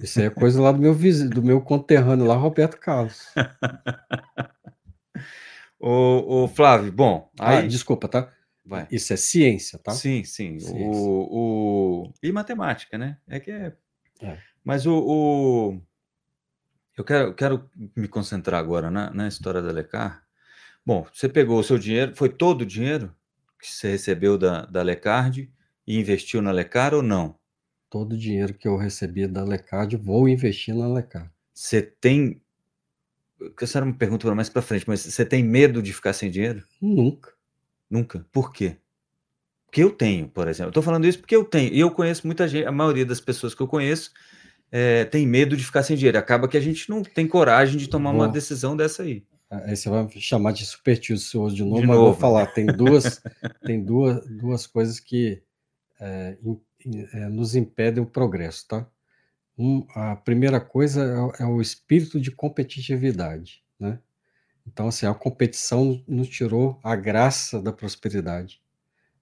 [0.02, 3.20] Isso aí é coisa lá do meu vizinho, do meu conterrâneo lá, Roberto Carlos.
[5.78, 7.30] o, o Flávio, bom.
[7.38, 7.64] Ah, aí...
[7.64, 8.33] Ah, desculpa, tá?
[8.64, 8.88] Vai.
[8.90, 9.92] Isso é ciência, tá?
[9.92, 10.59] Sim, sim.
[10.59, 10.74] Ciência.
[10.90, 12.12] O, o...
[12.22, 13.18] E matemática, né?
[13.29, 13.77] É que é.
[14.22, 14.38] é.
[14.64, 15.83] Mas o, o,
[16.96, 20.24] Eu quero, quero me concentrar agora na, na história da Lecar.
[20.85, 23.14] Bom, você pegou o seu dinheiro, foi todo o dinheiro
[23.61, 25.50] que você recebeu da, da Lecard
[25.87, 27.38] e investiu na Lecar ou não?
[27.90, 31.31] Todo o dinheiro que eu recebi da Lecard, vou investir na Lecard.
[31.53, 32.42] Você tem.
[33.61, 36.66] Essa era uma pergunta mais para frente, mas você tem medo de ficar sem dinheiro?
[36.81, 37.34] Nunca.
[37.94, 38.26] Nunca.
[38.33, 38.76] Por quê?
[39.66, 40.70] Porque eu tenho, por exemplo.
[40.70, 41.72] Estou falando isso porque eu tenho.
[41.72, 44.11] E eu conheço muita gente, a maioria das pessoas que eu conheço
[44.72, 46.18] é, tem medo de ficar sem dinheiro.
[46.18, 49.24] Acaba que a gente não tem coragem de tomar uma decisão dessa aí.
[49.48, 52.11] Aí você vai chamar de supersticioso de novo, de mas novo.
[52.11, 52.46] vou falar.
[52.46, 53.22] Tem duas,
[53.64, 55.40] tem duas, duas coisas que
[56.00, 56.37] é,
[57.12, 58.87] é, nos impedem o progresso, tá?
[59.57, 64.00] Um, a primeira coisa é, é, o espírito de competitividade, né?
[64.66, 68.62] Então, assim, a competição nos tirou a graça da prosperidade.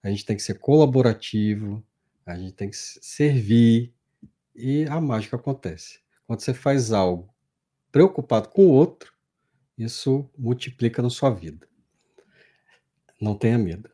[0.02, 1.85] A gente tem que ser colaborativo,
[2.24, 3.92] a gente tem que servir,
[4.55, 6.00] e a mágica acontece.
[6.26, 7.33] Quando você faz algo
[7.90, 9.12] preocupado com o outro,
[9.76, 11.66] isso multiplica na sua vida.
[13.20, 13.90] Não tenha medo.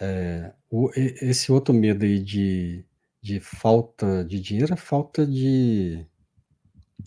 [0.00, 2.84] É, o, esse outro medo aí de,
[3.20, 6.04] de falta de dinheiro é falta de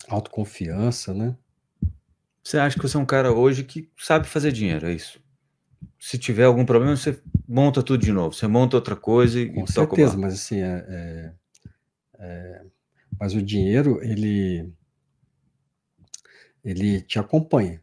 [0.08, 1.36] autoconfiança, né?
[2.42, 5.20] Você acha que você é um cara hoje que sabe fazer dinheiro, é isso?
[5.98, 8.34] Se tiver algum problema, você monta tudo de novo.
[8.34, 11.32] Você monta outra coisa e Com certeza, mas assim, é, é,
[12.18, 12.64] é
[13.18, 14.72] mas o dinheiro, ele,
[16.64, 17.82] ele te acompanha.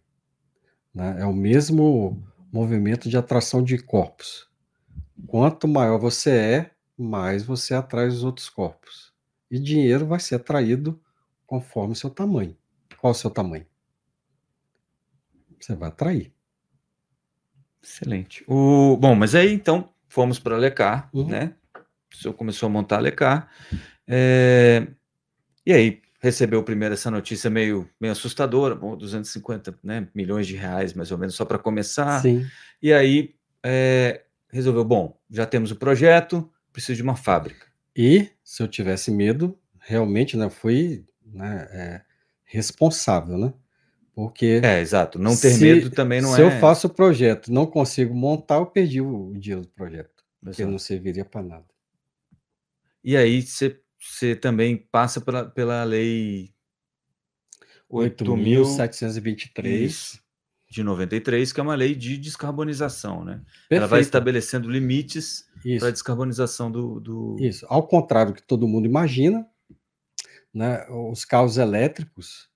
[0.94, 1.18] Né?
[1.20, 4.50] É o mesmo movimento de atração de corpos.
[5.28, 9.14] Quanto maior você é, mais você atrai os outros corpos.
[9.52, 11.00] E dinheiro vai ser atraído
[11.46, 12.56] conforme o seu tamanho.
[12.98, 13.66] Qual o seu tamanho?
[15.66, 16.32] Você vai atrair.
[17.82, 18.44] Excelente.
[18.48, 21.28] O, bom, mas aí então fomos para Lecar, uhum.
[21.28, 21.56] né?
[22.14, 23.50] O senhor começou a montar a Lecar.
[24.08, 24.86] É,
[25.66, 30.94] e aí recebeu primeiro essa notícia meio, meio assustadora, bom, 250 né, milhões de reais,
[30.94, 32.22] mais ou menos, só para começar.
[32.22, 32.46] Sim.
[32.80, 37.66] E aí é, resolveu, bom, já temos o projeto, preciso de uma fábrica.
[37.96, 42.02] E se eu tivesse medo, realmente, né, fui né, é,
[42.44, 43.54] responsável, né?
[44.16, 46.50] Porque é exato, não ter se, medo também não se é.
[46.50, 50.24] Se eu faço o projeto, não consigo montar, eu perdi o, o dinheiro do projeto,
[50.42, 51.66] porque não serviria para nada.
[53.04, 56.54] E aí você você também passa pela, pela lei
[57.92, 60.22] 8.723
[60.70, 63.42] de 93, que é uma lei de descarbonização, né?
[63.70, 63.72] Perfeito.
[63.72, 65.48] Ela vai estabelecendo limites
[65.80, 67.38] para a descarbonização do, do.
[67.40, 69.48] Isso, ao contrário do que todo mundo imagina,
[70.54, 72.50] né, os carros elétricos,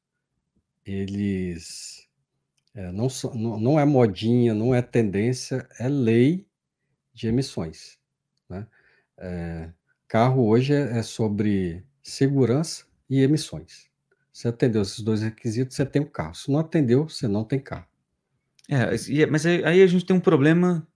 [0.86, 2.08] eles
[2.74, 6.48] é, não, so, não, não é modinha, não é tendência, é lei
[7.13, 7.98] de emissões.
[8.50, 8.65] Né?
[9.18, 9.70] É,
[10.08, 13.88] Carro hoje é, é sobre segurança e emissões.
[14.34, 16.34] Se atendeu esses dois requisitos, você tem um carro.
[16.34, 17.86] Se não atendeu, você não tem carro.
[18.70, 20.88] É, é mas aí a gente tem um problema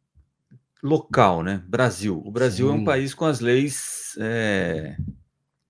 [0.81, 1.63] local, né?
[1.67, 2.21] Brasil.
[2.25, 2.73] O Brasil Sim.
[2.73, 4.97] é um país com as leis, é,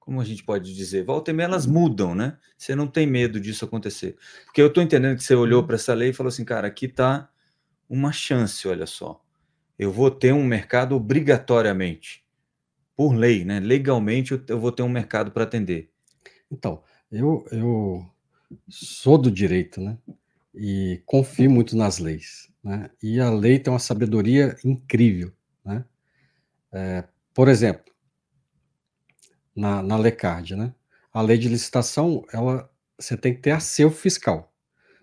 [0.03, 2.37] como a gente pode dizer, volta e meia elas mudam, né?
[2.57, 4.17] Você não tem medo disso acontecer.
[4.43, 6.87] Porque eu estou entendendo que você olhou para essa lei e falou assim, cara, aqui
[6.87, 7.29] está
[7.89, 9.23] uma chance, olha só.
[9.79, 12.21] Eu vou ter um mercado obrigatoriamente
[12.97, 13.61] por lei, né?
[13.61, 15.89] Legalmente eu, eu vou ter um mercado para atender.
[16.51, 18.05] Então, eu, eu
[18.67, 19.97] sou do direito, né?
[20.53, 22.89] E confio muito nas leis, né?
[23.01, 25.31] E a lei tem uma sabedoria incrível,
[25.63, 25.85] né?
[26.73, 27.92] É, por exemplo,
[29.55, 30.73] na, na LECARD, né?
[31.13, 34.51] A lei de licitação, ela, você tem que ter acervo fiscal.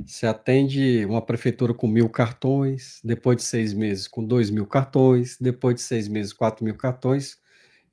[0.05, 5.37] Você atende uma prefeitura com mil cartões, depois de seis meses com dois mil cartões,
[5.41, 7.39] depois de seis meses, quatro mil cartões,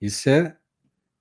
[0.01, 0.55] isso é,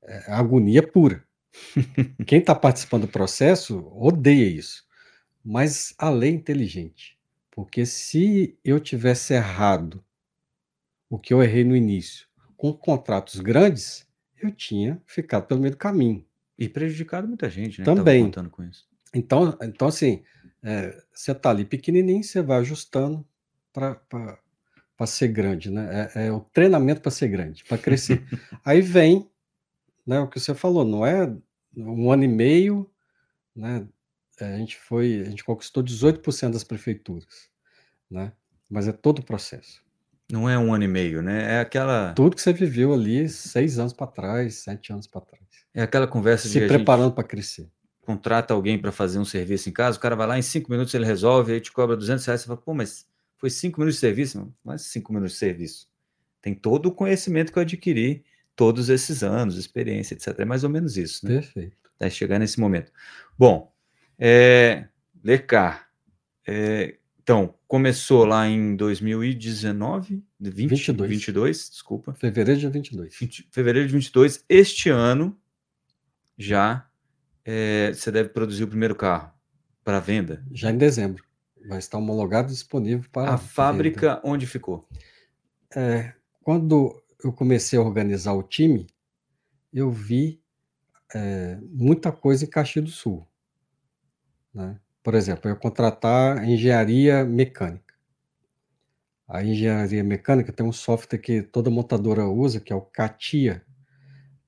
[0.04, 1.24] é agonia pura.
[2.26, 4.84] Quem está participando do processo odeia isso.
[5.44, 7.18] Mas a lei é inteligente.
[7.50, 10.04] Porque se eu tivesse errado
[11.08, 14.05] o que eu errei no início, com contratos grandes,
[14.40, 16.24] eu tinha ficado pelo meio do caminho.
[16.58, 17.84] E prejudicado muita gente, né?
[17.84, 18.24] Também.
[18.24, 18.86] contando com isso.
[19.14, 20.22] Então, então assim,
[20.62, 23.26] é, você está ali pequenininho, você vai ajustando
[23.72, 26.10] para ser grande, né?
[26.14, 28.24] É, é o treinamento para ser grande, para crescer.
[28.64, 29.30] Aí vem,
[30.06, 31.32] né, o que você falou, não é
[31.76, 32.90] um ano e meio,
[33.54, 33.86] né?
[34.40, 37.50] A gente foi, a gente conquistou 18% das prefeituras,
[38.10, 38.32] né?
[38.68, 39.85] Mas é todo o processo.
[40.30, 41.56] Não é um ano e meio, né?
[41.56, 42.12] É aquela.
[42.14, 45.44] Tudo que você viveu ali seis anos para trás, sete anos para trás.
[45.72, 46.64] É aquela conversa Se de.
[46.64, 47.70] a preparando para crescer.
[48.02, 50.94] contrata alguém para fazer um serviço em casa, o cara vai lá em cinco minutos,
[50.94, 54.00] ele resolve, aí te cobra 200 reais, você fala, pô, mas foi cinco minutos de
[54.00, 54.52] serviço?
[54.64, 55.88] Não é cinco minutos de serviço.
[56.40, 60.38] Tem todo o conhecimento que eu adquiri todos esses anos, experiência, etc.
[60.38, 61.34] É mais ou menos isso, né?
[61.34, 61.76] Perfeito.
[61.96, 62.92] Até chegar nesse momento.
[63.38, 63.72] Bom,
[64.18, 64.86] é,
[65.22, 65.88] Lecar,
[66.46, 71.10] é, então, começou lá em 2019, 20, 22.
[71.10, 73.16] 22, desculpa, Fevereiro de 22.
[73.18, 74.44] 20 fevereiro de 22.
[74.48, 75.38] Este ano,
[76.38, 76.88] já,
[77.44, 79.32] é, você deve produzir o primeiro carro
[79.84, 80.44] para venda.
[80.52, 81.24] Já em dezembro.
[81.68, 83.32] Vai estar homologado e disponível para.
[83.32, 83.48] A venda.
[83.48, 84.88] fábrica onde ficou?
[85.74, 88.86] É, quando eu comecei a organizar o time,
[89.72, 90.40] eu vi
[91.14, 93.26] é, muita coisa em Caxias do Sul.
[94.54, 94.78] né?
[95.06, 97.94] Por exemplo, eu contratar engenharia mecânica.
[99.28, 103.64] A engenharia mecânica tem um software que toda montadora usa, que é o CATIA.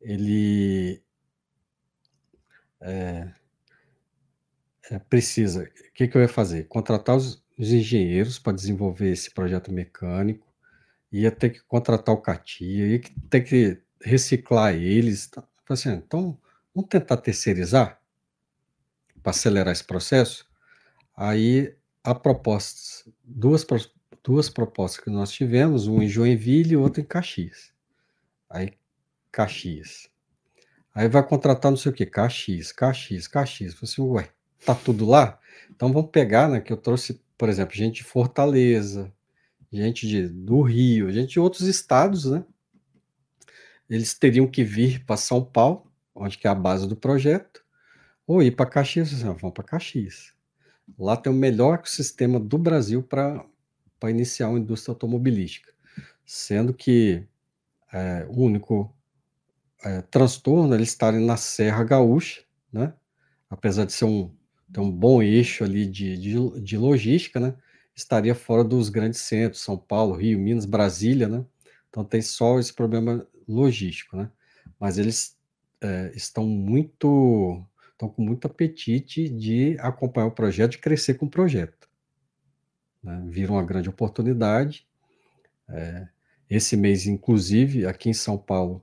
[0.01, 1.01] Ele
[2.81, 3.33] é,
[4.91, 5.63] é, precisa.
[5.63, 6.65] O que, que eu ia fazer?
[6.65, 10.53] Contratar os, os engenheiros para desenvolver esse projeto mecânico,
[11.13, 15.29] ia ter que contratar o CATIA, ia ter que reciclar eles.
[15.29, 15.47] tá?
[15.69, 16.37] Assim, então,
[16.75, 18.03] vamos tentar terceirizar
[19.23, 20.48] para acelerar esse processo?
[21.21, 23.67] Aí, a proposta, duas,
[24.23, 27.73] duas propostas que nós tivemos, uma em Joinville e outra em Caxias.
[28.49, 28.75] Aí,
[29.33, 30.09] Caxias.
[30.95, 33.75] Aí vai contratar não sei o que, Caxias, Caxias, Caxias.
[33.75, 34.29] Falei assim, ué,
[34.65, 35.41] tá tudo lá?
[35.69, 39.13] Então vamos pegar, né, que eu trouxe, por exemplo, gente de Fortaleza,
[39.73, 42.45] gente de, do Rio, gente de outros estados, né?
[43.91, 47.65] Eles teriam que vir para São Paulo, onde que é a base do projeto,
[48.25, 49.13] ou ir para Caxias.
[49.13, 50.38] Assim, "Ah, Vamos para Caxias.
[50.97, 53.45] Lá tem o melhor ecossistema do Brasil para
[54.05, 55.73] iniciar uma indústria automobilística.
[56.25, 57.27] Sendo que
[57.93, 58.95] é, o único
[59.83, 62.93] é, transtorno é eles estarem na Serra Gaúcha, né?
[63.49, 64.31] apesar de ser um,
[64.73, 67.55] ter um bom eixo ali de, de, de logística, né?
[67.95, 71.45] estaria fora dos grandes centros, São Paulo, Rio, Minas, Brasília, né?
[71.89, 74.31] então tem só esse problema logístico, né?
[74.79, 75.37] mas eles
[75.81, 77.65] é, estão muito
[77.99, 81.89] estão com muito apetite de acompanhar o projeto, de crescer com o projeto.
[83.03, 83.25] Né?
[83.29, 84.87] Viram uma grande oportunidade.
[85.69, 86.07] É,
[86.49, 88.81] esse mês, inclusive, aqui em São Paulo,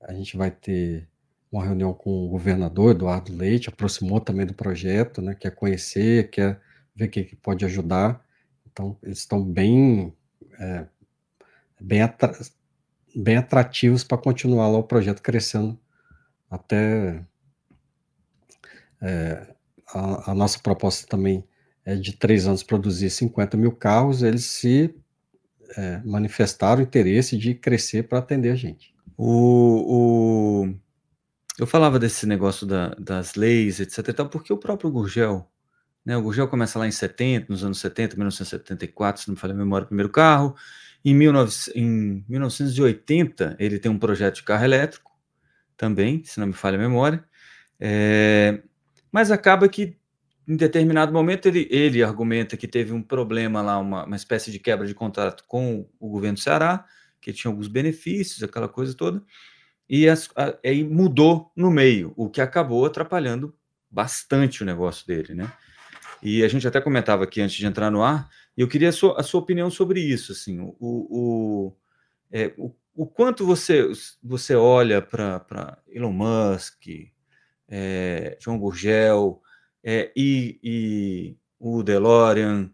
[0.00, 1.08] a gente vai ter
[1.50, 5.34] uma reunião com o governador Eduardo Leite, aproximou também do projeto, né?
[5.34, 6.60] quer conhecer, quer
[6.94, 8.24] ver o que, pode ajudar.
[8.70, 10.14] Então, eles estão bem,
[10.60, 10.86] é,
[11.80, 12.32] bem, atra
[13.14, 15.78] bem atrativos para continuar lá o projeto crescendo
[16.48, 17.24] até
[19.06, 19.54] é,
[19.94, 21.44] a, a, nossa proposta também
[21.84, 24.92] é de três anos produzir 50 mil carros, eles se
[25.76, 28.92] é, manifestaram interesse de crescer para atender a gente.
[29.16, 30.74] O, o,
[31.58, 34.12] eu falava desse negócio da, das leis, etc.
[34.12, 35.48] Tal, porque o próprio Gurgel,
[36.04, 39.54] né, o Gurgel começa lá em 70, nos anos 70, 1974, se não me falha
[39.54, 40.54] a memória, primeiro carro.
[41.04, 45.12] Em, 19, em 1980, ele tem um projeto de carro elétrico,
[45.76, 47.24] também, se não me falha a memória.
[47.78, 48.60] É,
[49.16, 49.96] mas acaba que
[50.46, 54.58] em determinado momento ele, ele argumenta que teve um problema lá, uma, uma espécie de
[54.58, 56.84] quebra de contrato com o governo do Ceará,
[57.18, 59.24] que tinha alguns benefícios, aquela coisa toda,
[59.88, 60.04] e
[60.62, 63.56] aí mudou no meio, o que acabou atrapalhando
[63.90, 65.50] bastante o negócio dele, né?
[66.22, 68.92] E a gente até comentava aqui antes de entrar no ar, e eu queria a
[68.92, 71.76] sua, a sua opinião sobre isso, assim, o, o,
[72.30, 73.90] é, o, o quanto você,
[74.22, 76.82] você olha para Elon Musk,
[77.68, 79.40] é, João Gurgel
[79.82, 82.70] é, e, e, o DeLorean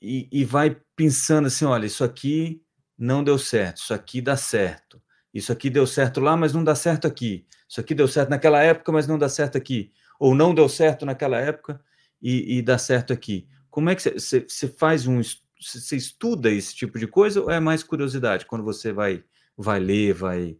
[0.00, 2.62] e, e, vai pensando assim, olha, isso aqui
[2.98, 5.00] não deu certo, isso aqui dá certo,
[5.32, 8.62] isso aqui deu certo lá, mas não dá certo aqui, isso aqui deu certo naquela
[8.62, 11.80] época, mas não dá certo aqui, ou não deu certo naquela época
[12.20, 13.48] e, e dá certo aqui.
[13.70, 15.20] Como é que você, você faz um,
[15.60, 19.24] você estuda esse tipo de coisa ou é mais curiosidade quando você vai,
[19.56, 20.58] vai ler, vai...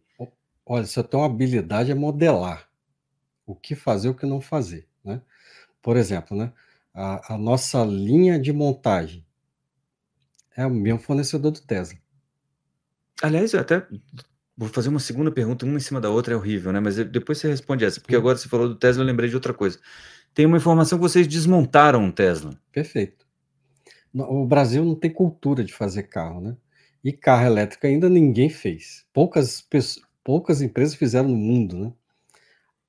[0.65, 2.72] Olha, você tem uma habilidade é modelar
[3.45, 5.21] o que fazer, o que não fazer, né?
[5.81, 6.51] Por exemplo, né,
[6.93, 9.25] a, a nossa linha de montagem
[10.55, 11.97] é o mesmo fornecedor do Tesla.
[13.21, 13.85] Aliás, eu até
[14.55, 16.79] vou fazer uma segunda pergunta, uma em cima da outra é horrível, né?
[16.79, 19.53] Mas depois você responde essa, porque agora você falou do Tesla, eu lembrei de outra
[19.53, 19.79] coisa.
[20.33, 22.59] Tem uma informação que vocês desmontaram um Tesla.
[22.71, 23.25] Perfeito.
[24.13, 26.57] O Brasil não tem cultura de fazer carro, né?
[27.03, 29.05] E carro elétrico ainda ninguém fez.
[29.11, 29.67] Poucas,
[30.23, 31.93] poucas empresas fizeram no mundo, né?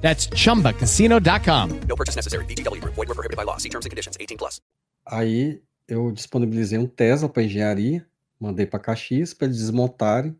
[0.00, 1.68] That's chumbacasino.com.
[1.88, 2.44] No purchase necessary.
[2.46, 2.80] BGW.
[2.82, 3.58] Void were prohibited by law.
[3.58, 4.60] See terms and conditions 18 plus.
[5.06, 8.06] Aí eu disponibilizei um Tesla para engenharia,
[8.38, 10.36] mandei para Caxias para eles desmontarem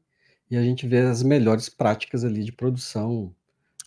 [0.51, 3.35] e a gente vê as melhores práticas ali de produção.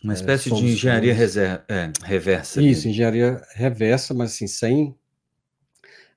[0.02, 2.60] Uma espécie de engenharia reser- é, reversa.
[2.60, 4.94] Isso, engenharia reversa, mas assim, sem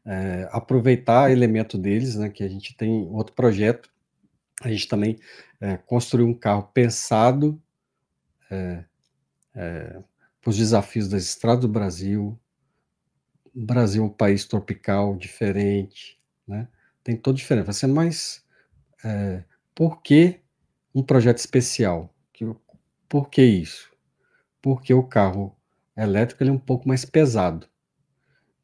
[0.05, 2.30] é, aproveitar elemento deles, né?
[2.30, 3.89] Que a gente tem outro projeto.
[4.62, 5.18] A gente também
[5.62, 7.62] é, construiu um carro pensado
[8.51, 8.84] é,
[9.58, 9.99] é,
[10.39, 12.39] para os desafios das estradas do Brasil.
[13.53, 16.68] O Brasil é um país tropical diferente, né?
[17.03, 17.66] Tem todo diferente.
[17.66, 18.45] Vai ser mais.
[19.03, 19.43] É,
[19.74, 20.39] por que
[20.93, 22.14] um projeto especial?
[23.10, 23.91] Por que isso?
[24.62, 25.55] Porque o carro
[25.95, 27.68] elétrico ele é um pouco mais pesado.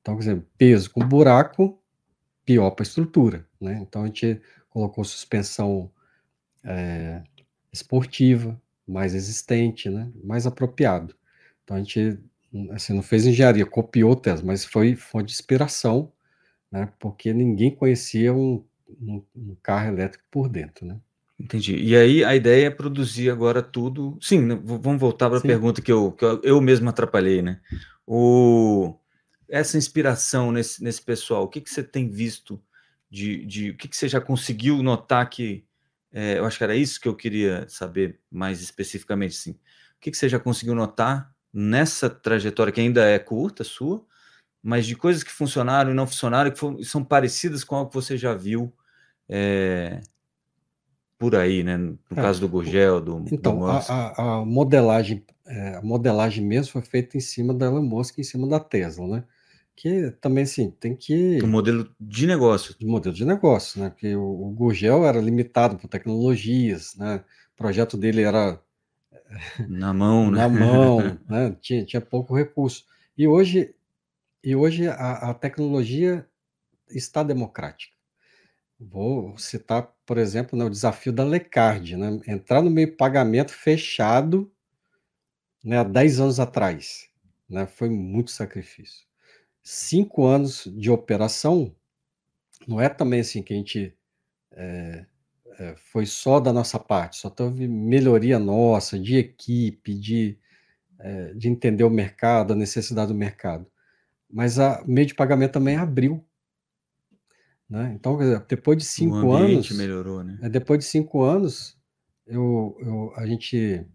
[0.02, 1.82] Então, quer dizer, peso com buraco,
[2.46, 3.48] pior para a estrutura.
[3.60, 3.80] Né?
[3.82, 5.90] Então, a gente colocou suspensão
[6.64, 7.24] é,
[7.72, 10.12] esportiva, mais resistente, né?
[10.24, 11.16] mais apropriado.
[11.64, 12.20] Então, a gente
[12.72, 16.12] assim, não fez engenharia, copiou o Tesla, mas foi fonte de inspiração,
[16.72, 16.90] né?
[17.00, 18.64] porque ninguém conhecia um,
[19.02, 20.86] um, um carro elétrico por dentro.
[20.86, 20.98] Né?
[21.40, 21.76] Entendi.
[21.76, 24.18] E aí a ideia é produzir agora tudo.
[24.22, 27.60] Sim, né, vamos voltar para a pergunta que eu, que eu mesmo atrapalhei, né?
[28.06, 28.96] O,
[29.50, 32.62] essa inspiração nesse, nesse pessoal, o que, que você tem visto
[33.10, 35.64] de, de o que, que você já conseguiu notar que
[36.14, 39.52] é, eu acho que era isso que eu queria saber mais especificamente, sim.
[39.52, 39.58] O
[40.00, 44.06] que, que você já conseguiu notar nessa trajetória que ainda é curta, sua,
[44.62, 47.96] mas de coisas que funcionaram e não funcionaram, que foram- são parecidas com algo que
[47.96, 48.74] você já viu
[49.30, 50.02] é,
[51.18, 51.78] por aí, né?
[51.78, 53.90] No É, caso do Gurgel, do, do Então, a, Musk.
[53.90, 58.24] a- a modelagem, é, a modelagem mesmo foi feita em cima da Elon Musk, em
[58.24, 59.24] cima da Tesla, né?
[59.76, 61.40] Que também, assim, tem que...
[61.42, 62.76] o modelo de negócio.
[62.78, 63.90] de modelo de negócio, né?
[63.90, 67.24] Porque o, o Gurgel era limitado por tecnologias, né?
[67.54, 68.62] O projeto dele era
[69.68, 70.38] Na mão, né?
[70.38, 71.56] na mão, né?
[71.62, 72.86] Tinha, tinha pouco recurso.
[73.18, 73.76] E hoje,
[74.44, 76.28] e hoje a, a tecnologia
[76.90, 77.94] está democrática.
[78.80, 82.20] Vou citar, por exemplo, né, o desafio da Lecard, né?
[82.28, 84.52] Entrar no meio pagamento fechado,
[85.64, 87.10] né, há 10 anos atrás,
[87.50, 87.66] né?
[87.66, 89.06] Foi muito sacrifício.
[89.64, 91.74] Cinco anos de operação,
[92.68, 93.96] não é também assim que a gente
[94.52, 95.06] é,
[95.60, 100.38] é, foi só da nossa parte, só teve melhoria nossa, de equipe, de,
[101.00, 103.66] é, de entender o mercado, a necessidade do mercado.
[104.30, 106.24] Mas a- o meio de pagamento também abriu.
[107.70, 107.94] Né?
[107.96, 110.38] Então, depois de cinco anos, melhorou, né?
[110.42, 111.78] é, depois de cinco anos,
[112.28, 113.86] eu, eu- a gente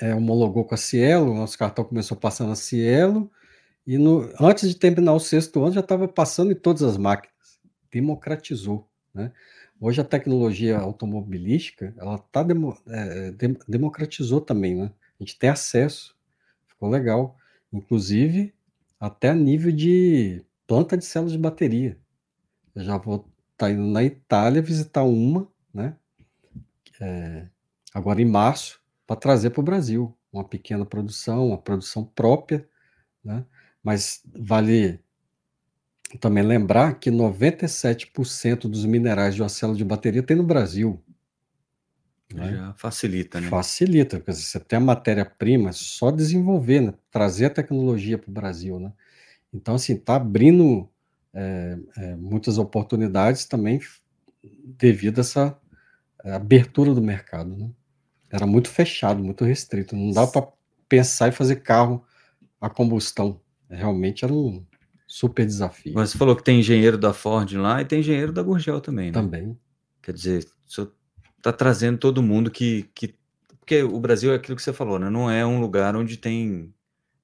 [0.00, 3.30] é, homologou com a Cielo, o nosso cartão começou passando a Cielo,
[3.86, 7.34] e no- antes de terminar o sexto ano já estava passando em todas as máquinas.
[7.90, 8.88] Democratizou.
[9.14, 9.32] Né?
[9.80, 14.74] Hoje a tecnologia automobilística, ela tá demo- é, dem- democratizou também.
[14.76, 14.92] Né?
[15.18, 16.16] A gente tem acesso,
[16.66, 17.36] ficou legal.
[17.72, 18.54] Inclusive,
[19.00, 21.98] até a nível de planta de células de bateria.
[22.74, 25.96] Eu já vou estar indo na Itália visitar uma, né?
[27.00, 27.46] É,
[27.94, 32.68] agora em março, para trazer para o Brasil uma pequena produção, uma produção própria,
[33.24, 33.44] né?
[33.88, 35.00] Mas vale
[36.20, 41.02] também lembrar que 97% dos minerais de uma célula de bateria tem no Brasil.
[42.34, 42.52] né?
[42.52, 43.48] Já facilita, né?
[43.48, 46.92] Facilita, porque você tem a matéria-prima, é só desenvolver, né?
[47.10, 48.92] trazer a tecnologia para o Brasil, né?
[49.54, 50.86] Então, assim, está abrindo
[51.32, 53.80] é, é, muitas oportunidades também
[54.78, 55.58] devido a essa
[56.24, 57.70] abertura do mercado, né?
[58.30, 60.46] Era muito fechado, muito restrito, não dá para
[60.90, 62.04] pensar em fazer carro
[62.60, 63.40] a combustão.
[63.70, 64.64] Realmente era um
[65.06, 65.92] super desafio.
[65.94, 69.06] Mas você falou que tem engenheiro da Ford lá e tem engenheiro da Gurgel também,
[69.06, 69.12] né?
[69.12, 69.58] Também.
[70.02, 70.88] Quer dizer, você
[71.36, 73.14] está trazendo todo mundo que, que.
[73.60, 75.10] Porque o Brasil é aquilo que você falou, né?
[75.10, 76.72] Não é um lugar onde tem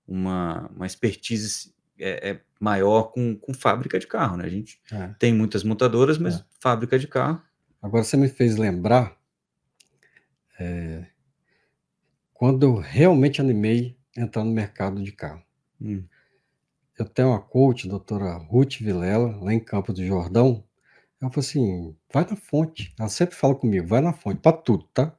[0.07, 4.45] uma, uma expertise é, é maior com, com fábrica de carro, né?
[4.45, 5.09] A gente É.
[5.19, 6.45] tem muitas montadoras, mas É.
[6.61, 7.41] fábrica de carro.
[7.81, 9.17] Agora você me fez lembrar
[10.59, 11.07] é,
[12.33, 15.43] quando eu realmente animei entrar no mercado de carro.
[15.81, 16.05] Hum.
[16.99, 20.65] Eu tenho uma coach, doutora Ruth Vilela, lá em Campo do Jordão.
[21.21, 22.95] Ela falou assim: vai na fonte.
[22.99, 25.17] Ela sempre fala comigo: vai na fonte, para tudo, tá?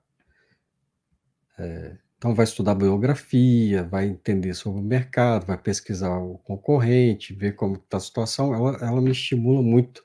[1.57, 7.55] É, então, vai estudar biografia, vai entender sobre o mercado, vai pesquisar o concorrente, ver
[7.55, 8.53] como está a situação.
[8.53, 10.03] Ela, ela me estimula muito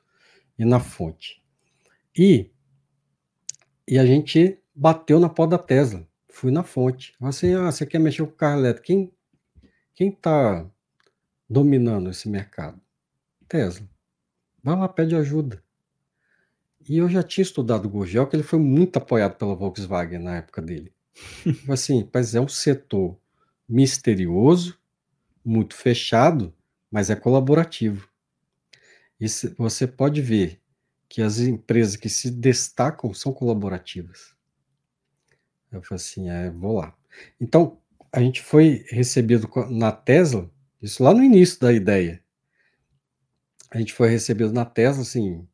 [0.59, 1.41] ir na fonte.
[2.17, 2.51] E,
[3.87, 6.05] e a gente bateu na porta da Tesla.
[6.29, 7.13] Fui na fonte.
[7.19, 8.87] Ela assim: ah, você quer mexer com carro elétrico?
[8.87, 9.11] Quem
[9.93, 10.69] quem está
[11.51, 12.79] dominando esse mercado?
[13.47, 13.85] Tesla.
[14.63, 15.61] Vai lá, pede ajuda.
[16.87, 20.37] E eu já tinha estudado o Gurgel, que ele foi muito apoiado pela Volkswagen na
[20.37, 20.93] época dele.
[21.69, 23.19] Assim, mas é um setor
[23.67, 24.79] misterioso,
[25.43, 26.53] muito fechado,
[26.89, 28.09] mas é colaborativo.
[29.19, 29.27] E
[29.57, 30.59] você pode ver
[31.09, 34.33] que as empresas que se destacam são colaborativas.
[35.71, 36.95] Eu falei assim, é, vou lá.
[37.39, 37.77] Então,
[38.11, 40.49] a gente foi recebido na Tesla,
[40.81, 42.21] isso lá no início da ideia.
[43.71, 45.47] A gente foi recebido na Tesla, assim,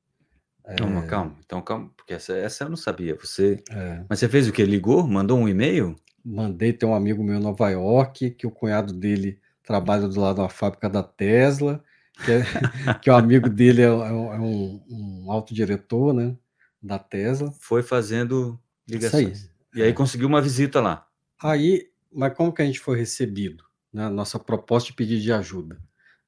[0.77, 1.37] Calma, calma.
[1.45, 3.15] Então, calma, porque essa, essa eu não sabia.
[3.15, 3.63] Você.
[3.71, 4.65] é, Mas você fez o quê?
[4.65, 5.07] Ligou?
[5.07, 5.95] Mandou um e-mail?
[6.29, 10.41] mandei ter um amigo meu em Nova York, que o cunhado dele trabalha do lado
[10.41, 11.81] da fábrica da Tesla,
[12.25, 12.41] que, é,
[13.01, 16.35] que o amigo dele é, é um, é um- um autodiretor, né,
[16.83, 17.49] da Tesla.
[17.61, 19.23] Foi fazendo Isso aí.
[19.23, 19.49] ligações.
[19.73, 21.07] E aí conseguiu uma visita lá.
[21.41, 23.63] Aí, mas como que a gente foi recebido?
[23.97, 24.09] Né?
[24.09, 25.81] Nossa proposta de pedido de ajuda,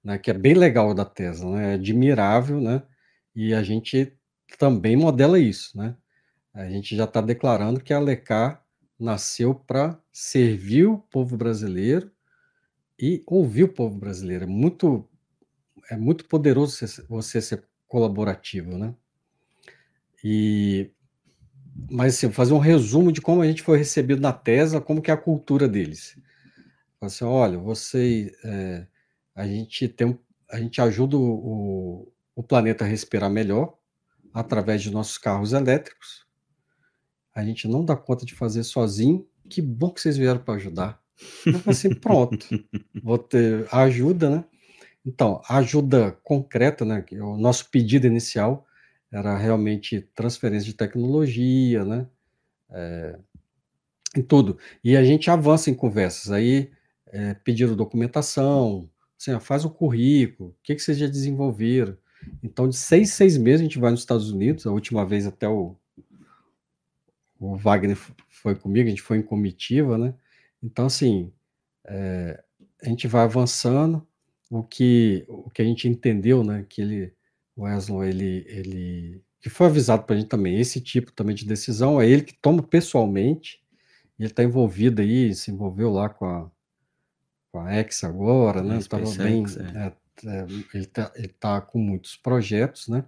[0.03, 0.17] né?
[0.17, 1.71] Que é bem legal da Tesla, né?
[1.71, 2.81] É admirável, né?
[3.35, 4.11] E a gente
[4.57, 5.95] também modela isso, né?
[6.51, 8.65] A gente já está declarando que a Alecar
[8.99, 12.11] nasceu para servir o povo brasileiro
[12.99, 14.45] e ouvir o povo brasileiro.
[14.45, 15.07] É muito,
[15.91, 18.95] é muito poderoso você, você ser colaborativo, né?
[20.23, 20.89] E
[21.91, 25.11] mas assim, fazer um resumo de como a gente foi recebido na Tesla, como que
[25.11, 26.17] é a cultura deles.
[27.01, 28.87] Assim, olha, você, é,
[29.35, 30.19] a gente tem,
[30.51, 33.77] a gente ajuda o, o- planeta a respirar melhor
[34.33, 36.25] através de nossos carros elétricos.
[37.33, 39.27] A gente não dá conta de fazer sozinho.
[39.49, 41.01] Que bom que vocês vieram para ajudar.
[41.51, 42.53] Eu assim, pronto,
[43.01, 44.45] vou ter ajuda, né?
[45.05, 47.05] Então, ajuda concreta, né?
[47.21, 48.67] O nosso pedido inicial
[49.11, 52.07] era realmente transferência de tecnologia, né?
[52.71, 53.19] É,
[54.15, 54.57] em tudo.
[54.83, 56.31] E a gente avança em conversas.
[56.31, 56.71] Aí
[57.09, 58.89] é, pediram documentação,
[59.19, 61.97] assim, ó, faz o currículo, o que, que vocês já desenvolveram.
[62.43, 64.65] Então, de seis, seis meses, a gente vai nos Estados Unidos.
[64.65, 65.75] A última vez até o,
[67.39, 67.97] o Wagner
[68.29, 70.13] foi comigo, a gente foi em comitiva, né?
[70.61, 71.31] Então, assim,
[71.85, 72.43] é,
[72.81, 74.05] a gente vai avançando.
[74.51, 76.65] O que, o que a gente entendeu, né?
[76.67, 77.13] Que ele,
[77.55, 81.45] o Wesley, ele, ele, que foi avisado para a gente também, esse tipo também de
[81.45, 83.61] decisão é ele que toma pessoalmente.
[84.17, 86.51] Ele está envolvido aí, se envolveu lá com a,
[87.51, 88.75] com a X agora, né?
[88.75, 89.93] A Estava bem, SpaceX, é,
[90.25, 90.43] é,
[90.73, 93.05] ele está ele tá com muitos projetos, né?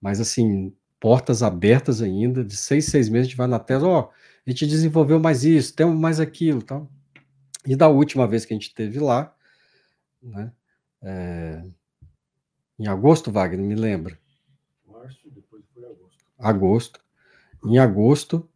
[0.00, 4.10] Mas assim, portas abertas ainda, de seis, seis meses a gente vai na Tesla, ó,
[4.46, 6.90] a gente desenvolveu mais isso, temos mais aquilo, tal.
[7.66, 9.34] E da última vez que a gente esteve lá,
[10.22, 10.52] né?
[11.02, 11.64] é,
[12.78, 14.18] em agosto, Wagner, me lembra?
[14.86, 16.24] Março, depois foi agosto.
[16.38, 17.00] Agosto.
[17.64, 18.48] Em agosto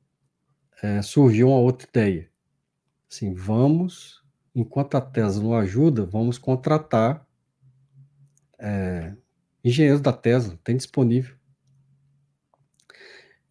[0.83, 2.31] é, surgiu uma outra ideia.
[3.11, 4.25] Assim, vamos,
[4.57, 7.25] enquanto a Tesla não ajuda, vamos contratar
[8.59, 9.13] é,
[9.63, 11.37] engenheiros da Tesla, tem disponível.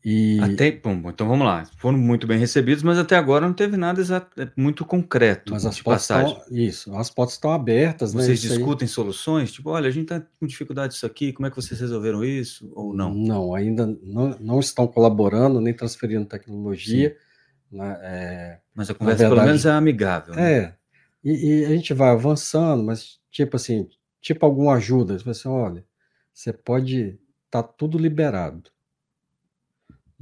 [0.08, 1.66] E Até, bom, então vamos lá.
[1.78, 4.00] Foram muito bem recebidos, mas até agora não teve nada
[4.38, 6.38] é, muito concreto mas as de portas passagem.
[6.38, 8.22] estão, isso, as portas estão abertas, né?
[8.24, 9.52] Vocês aí- discutem soluções?
[9.52, 12.72] Tipo, olha, a gente está com dificuldade disso aqui, como é que vocês resolveram isso?
[12.76, 13.16] Ou não?
[13.16, 17.18] Não, ainda não, não estão colaborando nem transferindo tecnologia.
[17.72, 20.36] né, é, Mas a conversa pelo verdade- menos é amigável.
[20.36, 20.76] né?
[21.26, 23.90] E, e a gente vai avançando, mas tipo assim,
[24.22, 25.86] tipo alguma ajuda, você vai assim, olha,
[26.32, 27.20] você pode,
[27.50, 28.70] tá tudo liberado,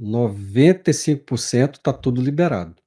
[0.00, 2.82] 95% está tudo liberado.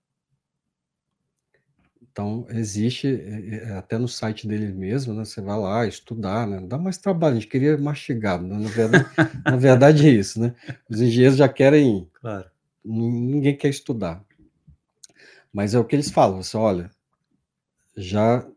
[2.02, 6.60] Então, existe, é, é, até no site dele mesmo, né, você vai lá estudar, né,
[6.60, 9.06] dá mais trabalho, a gente queria mastigado, né, na, verdade,
[9.46, 10.56] na verdade é isso, né,
[10.90, 12.50] os engenheiros já querem, claro.
[12.84, 14.26] ninguém quer estudar,
[15.54, 16.90] mas é o que eles falam, você olha,
[17.98, 18.48] já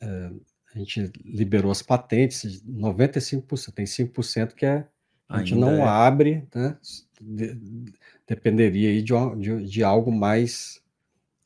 [0.00, 0.30] é,
[0.74, 4.86] a gente liberou as patentes, 95%, tem 5% que é,
[5.28, 5.88] a gente Ainda não é.
[5.88, 6.76] abre, né,
[7.20, 7.58] de,
[8.26, 10.80] dependeria aí de, de, de algo mais,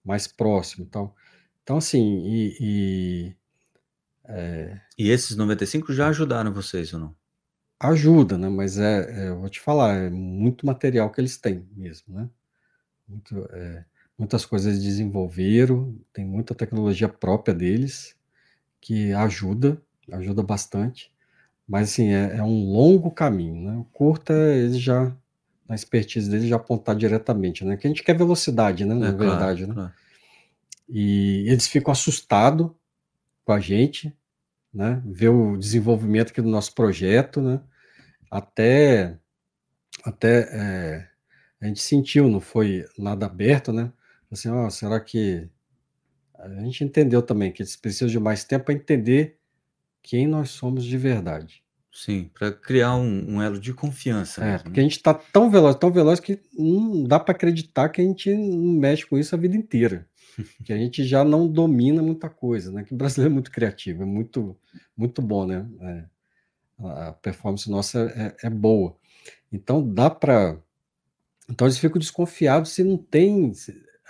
[0.05, 1.13] mais próximo, então...
[1.69, 2.57] Então, assim, e.
[2.59, 3.37] E,
[4.25, 7.17] é, e esses 95 já ajudaram vocês ou não?
[7.79, 8.49] Ajuda, né?
[8.49, 12.31] Mas é, é, eu vou te falar, é muito material que eles têm mesmo, né?
[13.07, 13.85] Muito, é,
[14.19, 18.17] muitas coisas desenvolveram, tem muita tecnologia própria deles
[18.81, 21.13] que ajuda, ajuda bastante.
[21.67, 23.77] Mas assim, é, é um longo caminho, né?
[23.77, 25.15] O curto é eles já,
[25.69, 27.77] na expertise deles, já apontar diretamente, né?
[27.77, 28.95] Que a gente quer velocidade, né?
[28.95, 29.75] Na é, verdade, claro, né?
[29.75, 29.93] Claro.
[30.89, 32.71] E eles ficam assustados
[33.45, 34.17] com a gente,
[34.73, 35.03] né?
[35.05, 37.61] Ver o desenvolvimento aqui do nosso projeto, né?
[38.31, 39.19] Até,
[40.05, 41.09] até é,
[41.61, 43.93] a gente sentiu, não foi nada aberto, né?
[44.31, 45.49] Assim, ó, será que
[46.39, 49.39] a gente entendeu também que eles precisam de mais tempo para entender
[50.03, 51.63] quem nós somos de verdade.
[51.93, 54.41] Sim, para criar um, um, elo de confiança.
[54.41, 54.87] É, mesmo, porque né?
[54.87, 58.33] a gente está tão veloz, tão veloz que não dá para acreditar que a gente
[58.33, 60.07] não mexe com isso a vida inteira
[60.65, 62.85] que a gente já não domina muita coisa, né?
[62.85, 64.57] Que o brasileiro é muito criativo, é muito,
[64.97, 65.67] muito bom, né?
[65.81, 66.05] É,
[67.09, 68.97] a performance nossa é, é boa.
[69.53, 70.57] Então dá para.
[71.51, 73.53] Então eles ficam desconfiados se não tem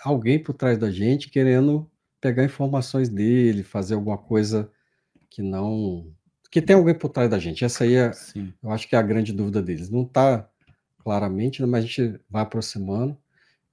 [0.05, 1.91] alguém por trás da gente querendo
[2.21, 4.71] pegar informações dele, fazer alguma coisa
[5.31, 6.13] que não.
[6.51, 7.65] Que tem alguém por trás da gente.
[7.65, 8.53] Essa aí é, Sim.
[8.63, 9.91] eu acho que é a grande dúvida deles.
[9.91, 10.49] Não está
[10.99, 13.17] claramente, mas a gente vai aproximando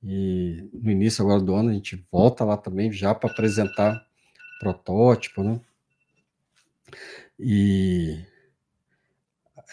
[0.08, 4.06] e no início agora do ano a gente volta lá também já para apresentar
[4.60, 5.60] protótipo, né?
[7.40, 8.24] E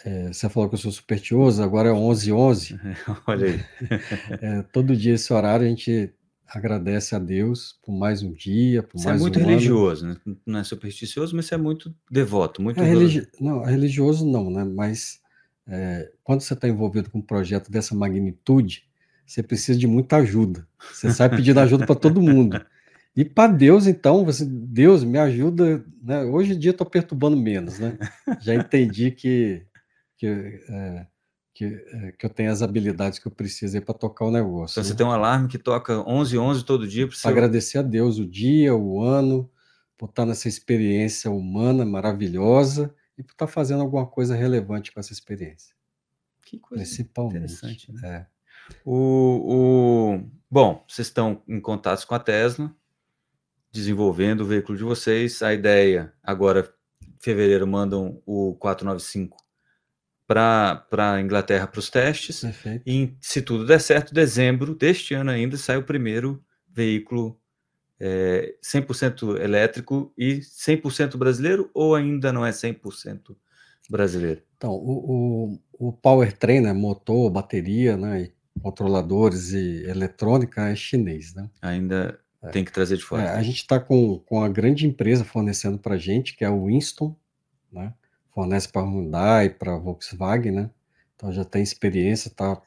[0.04, 2.80] é, você falou que eu sou supersticioso, agora é 11 11
[3.26, 3.64] Olha aí.
[4.40, 6.12] é, todo dia esse horário a gente
[6.48, 10.04] agradece a Deus por mais um dia, por você é mais é muito um religioso,
[10.04, 10.20] ano.
[10.26, 10.36] né?
[10.46, 13.26] Não é supersticioso, mas você é muito devoto, muito é religi...
[13.40, 14.64] Não, religioso não, né?
[14.64, 15.20] Mas
[15.66, 18.84] é, quando você está envolvido com um projeto dessa magnitude,
[19.26, 20.66] você precisa de muita ajuda.
[20.92, 22.64] Você sai pedindo ajuda para todo mundo.
[23.14, 25.84] E para Deus, então, você, Deus me ajuda.
[26.02, 26.22] Né?
[26.24, 27.98] Hoje em dia estou perturbando menos, né?
[28.40, 29.62] Já entendi que,
[30.16, 31.06] que, é,
[31.54, 34.74] que, é, que eu tenho as habilidades que eu preciso para tocar o negócio.
[34.74, 34.88] Então, né?
[34.88, 37.30] você tem um alarme que toca 11 11 todo dia para seu...
[37.30, 39.50] agradecer a Deus o dia, o ano,
[39.96, 45.12] por estar nessa experiência humana maravilhosa e por estar fazendo alguma coisa relevante com essa
[45.12, 45.74] experiência.
[46.44, 47.92] Que coisa Principalmente, interessante.
[47.92, 48.08] Né?
[48.08, 48.26] É.
[48.84, 52.74] O, o, bom, vocês estão em contato com a Tesla,
[53.70, 55.42] desenvolvendo o veículo de vocês.
[55.42, 56.72] A ideia, agora,
[57.02, 59.42] em fevereiro, mandam o 495
[60.32, 62.40] para a Inglaterra para os testes.
[62.40, 62.82] Perfeito.
[62.86, 67.38] E se tudo der certo, dezembro deste ano ainda sai o primeiro veículo
[68.00, 73.36] é, 100% elétrico e 100% brasileiro ou ainda não é 100%
[73.90, 74.42] brasileiro?
[74.56, 78.30] Então, o, o, o powertrain, né, motor, bateria, né,
[78.62, 81.50] controladores e eletrônica é chinês, né?
[81.60, 82.48] Ainda é.
[82.50, 83.22] tem que trazer de fora.
[83.22, 86.50] É, a gente está com, com a grande empresa fornecendo para a gente, que é
[86.50, 87.16] o Winston,
[87.72, 87.92] né?
[88.34, 90.70] Fornece para Hyundai, para Volkswagen, né?
[91.14, 92.60] Então já tem experiência, está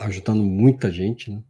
[0.00, 1.42] ajudando muita gente, né?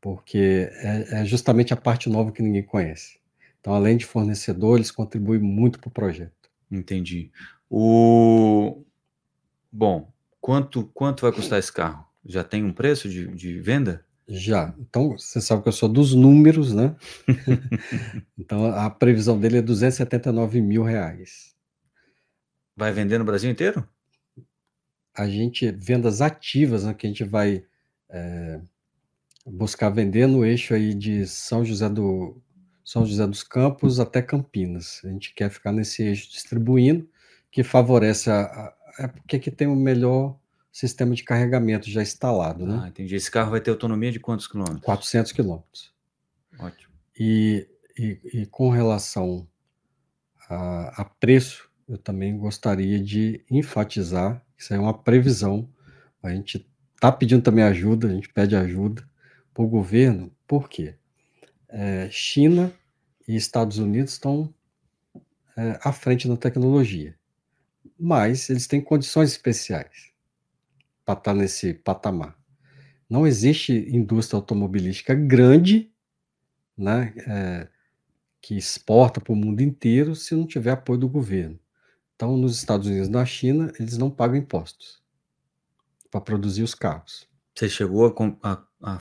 [0.00, 3.18] Porque é, é, justamente a parte nova que ninguém conhece.
[3.60, 6.32] Então, além de fornecedor, eles contribuem muito para o projeto.
[6.70, 7.32] Entendi.
[7.68, 8.84] O...
[9.72, 12.06] Bom, quanto, quanto vai custar esse carro?
[12.24, 14.04] Já tem um preço de, de venda?
[14.28, 14.72] Já.
[14.78, 16.94] Então, você sabe que eu sou dos números, né?
[18.38, 21.55] então, a previsão dele é 279 mil reais.
[22.76, 23.88] Vai vender no Brasil inteiro?
[25.14, 27.64] A gente, vendas ativas, né, que a gente vai
[28.10, 28.60] é,
[29.46, 32.36] buscar vender no eixo aí de São José do
[32.84, 35.00] São José dos Campos até Campinas.
[35.04, 37.08] A gente quer ficar nesse eixo distribuindo,
[37.50, 40.38] que favorece a, a é porque aqui tem o melhor
[40.72, 42.66] sistema de carregamento já instalado.
[42.66, 42.80] Né?
[42.82, 43.14] Ah, entendi.
[43.14, 44.84] Esse carro vai ter autonomia de quantos quilômetros?
[44.84, 45.94] 400 quilômetros.
[46.58, 46.92] Ótimo.
[47.18, 47.66] E,
[47.98, 49.46] e, e, com relação
[50.48, 55.68] a, a, preço, eu também gostaria de enfatizar, isso é uma previsão,
[56.22, 59.08] a gente está pedindo também ajuda, a gente pede ajuda
[59.54, 60.96] para o governo, por quê?
[61.68, 62.72] É, China
[63.26, 64.52] e Estados Unidos estão
[65.56, 67.16] é, à frente na tecnologia,
[67.98, 70.12] mas eles têm condições especiais
[71.04, 72.36] para estar tá nesse patamar.
[73.08, 75.92] Não existe indústria automobilística grande,
[76.76, 77.68] né, é,
[78.40, 81.58] que exporta para o mundo inteiro se não tiver apoio do governo.
[82.16, 85.02] Então, nos Estados Unidos na China, eles não pagam impostos
[86.10, 87.28] para produzir os carros.
[87.54, 88.06] Você chegou
[88.42, 89.00] a, a,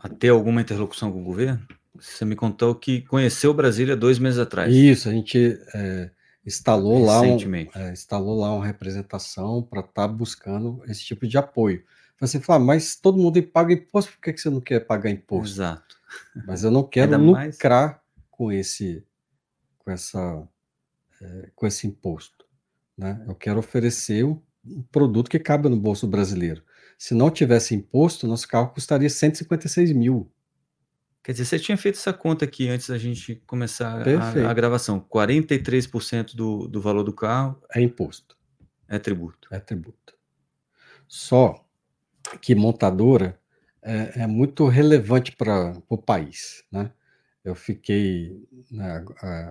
[0.00, 1.64] a, ter alguma interlocução com o governo?
[1.94, 4.74] Você me contou que conheceu Brasília dois meses atrás.
[4.74, 6.10] Isso, a gente é,
[6.44, 7.36] instalou, lá um,
[7.74, 11.84] é, instalou lá uma representação para estar tá buscando esse tipo de apoio.
[12.20, 15.54] Você fala, mas todo mundo paga imposto, por que, que você não quer pagar imposto?
[15.54, 15.96] Exato.
[16.46, 18.00] Mas eu não quero lucrar mais...
[18.30, 19.04] com esse,
[19.78, 20.48] com essa,
[21.20, 22.45] é, com esse imposto.
[22.96, 23.24] Né?
[23.26, 24.40] Eu quero oferecer um,
[24.90, 26.62] produto que cabe no bolso brasileiro.
[26.98, 30.32] Se não tivesse imposto, nosso carro custaria 156 mil.
[31.22, 35.00] Quer dizer, você tinha feito essa conta aqui antes da gente começar a, a, gravação.
[35.00, 38.36] 43% do, do valor do carro é imposto.
[38.88, 39.48] É tributo.
[39.50, 40.14] É tributo.
[41.08, 41.64] Só
[42.40, 43.38] que montadora
[43.82, 46.92] é, é muito relevante para o país, né?
[47.44, 49.04] Eu fiquei, né,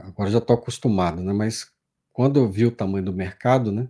[0.03, 1.31] agora já estou acostumado, né?
[1.31, 1.71] Mas
[2.15, 3.89] quando eu vi o tamanho do mercado, né?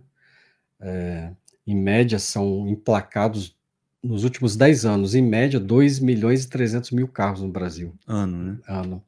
[0.80, 1.30] É,
[1.64, 3.56] em média são emplacados
[4.02, 7.94] nos últimos 10 anos, em média, 2 milhões e 300 mil carros no Brasil.
[8.04, 8.58] Ano, né?
[8.66, 9.00] Ano.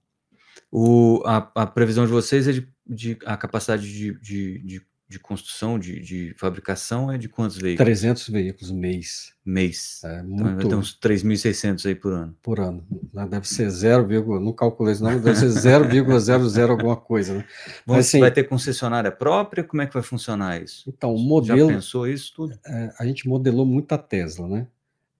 [0.70, 5.18] O, a, a previsão de vocês é de, de a capacidade de, de, de de
[5.18, 7.86] construção, de, de fabricação, é de quantos veículos?
[7.86, 9.32] 300 veículos mês.
[9.42, 10.02] Mês.
[10.04, 10.42] É, muito...
[10.42, 12.36] Então vai ter uns 3.600 aí por ano.
[12.42, 12.86] Por ano.
[13.30, 17.38] Deve ser 0, não calculei isso não, deve ser 0,00 alguma coisa.
[17.38, 17.44] Né?
[17.86, 19.64] Mas, assim, vai ter concessionária própria?
[19.64, 20.84] Como é que vai funcionar isso?
[20.94, 21.70] Então, o modelo...
[21.70, 22.59] Já pensou isso tudo?
[22.66, 24.66] É, a gente modelou muito a Tesla, né?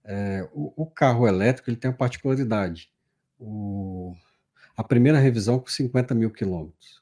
[0.05, 2.91] É, o, o, carro elétrico ele tem uma particularidade.
[3.39, 4.13] O,
[4.77, 6.98] a primeira revisão com 50 mil quilômetros.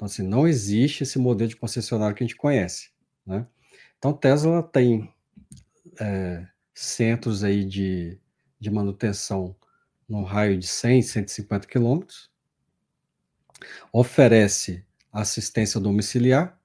[0.00, 2.88] Então, assim, não existe esse modelo de concessionário que a gente conhece,
[3.26, 3.46] né?
[3.98, 5.12] Então, Tesla tem
[6.00, 8.18] é, centros aí de,
[8.58, 9.54] de manutenção
[10.08, 12.30] num raio de 100, 150 quilômetros,
[13.92, 16.58] oferece assistência domiciliar,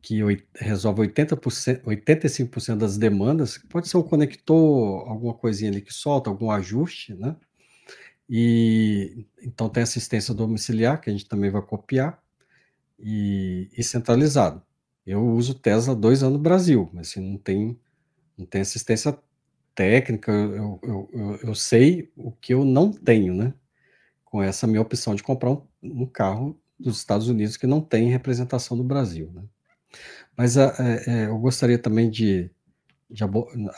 [0.00, 0.20] que
[0.54, 6.48] resolve 80%, 85% das demandas, pode ser um conector, alguma coisinha ali que solta, algum
[6.48, 7.34] ajuste, né?
[8.30, 12.21] E então tem assistência domiciliar, que a gente também vai copiar
[12.98, 14.62] e, e centralizado.
[15.06, 17.78] Eu uso Tesla dois anos no Brasil, mas assim, não tem,
[18.38, 19.18] não tem assistência
[19.74, 23.54] técnica, eu, eu, eu, eu, sei o que eu não tenho, né?
[24.24, 28.10] Com essa minha opção de comprar um, um carro dos Estados Unidos que não tem
[28.10, 29.42] representação do Brasil, né?
[30.36, 30.72] Mas é,
[31.06, 32.50] é, eu gostaria também de,
[33.10, 33.22] de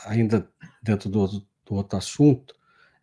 [0.05, 0.47] ainda
[0.81, 2.55] dentro do, do, outro assunto,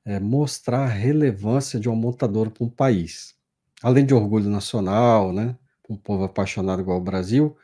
[0.04, 3.34] é, mostrar a relevância de uma montadora para um país.
[3.82, 5.56] Além de orgulho nacional, né?
[5.88, 7.56] Um povo apaixonado igual o Brasil,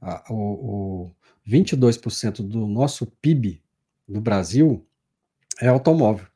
[0.00, 0.36] a, o,
[1.06, 1.14] o
[1.46, 3.62] 22% do nosso PIB
[4.08, 4.86] do Brasil
[5.60, 6.26] é automóvel.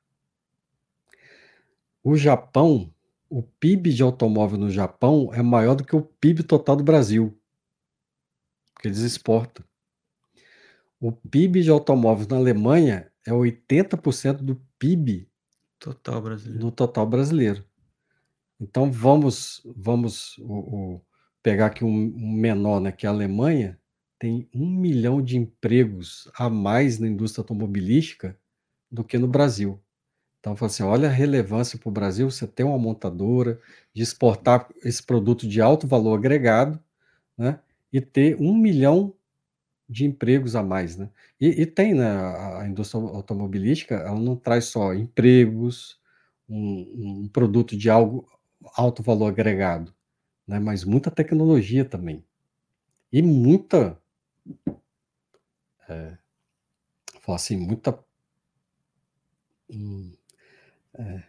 [2.03, 2.93] O Japão,
[3.29, 7.39] o PIB de automóvel no Japão é maior do que o PIB total do Brasil,
[8.73, 9.65] porque eles exportam.
[11.01, 15.29] O PIB de automóveis na Alemanha é 80% do PIB
[15.79, 16.61] total brasileiro.
[16.61, 17.65] do total brasileiro.
[18.61, 21.01] Então vamos, vamos o, o,
[21.49, 23.79] pegar aqui um, menor, né, que é a Alemanha,
[24.19, 28.37] tem um milhão de empregos a mais na indústria automobilística
[28.91, 29.81] do que no Brasil.
[30.41, 33.59] Então, assim, olha a relevância para o Brasil você ter uma montadora,
[33.95, 36.79] de exportar esse produto de alto valor agregado,
[37.37, 37.59] né,
[37.91, 39.15] e ter um milhão
[39.89, 41.09] de empregos a mais, né?
[41.41, 42.11] E, e tem, né,
[42.61, 45.99] a, indústria automobilística, ela não traz só empregos,
[46.47, 48.27] um, um produto de algo
[48.77, 49.95] alto valor agregado,
[50.49, 50.59] né?
[50.59, 52.25] mas muita tecnologia também.
[53.13, 53.99] E muita.
[55.87, 56.17] É,
[57.21, 57.99] falar assim, muita.
[59.71, 60.13] Hum,
[60.95, 61.23] é,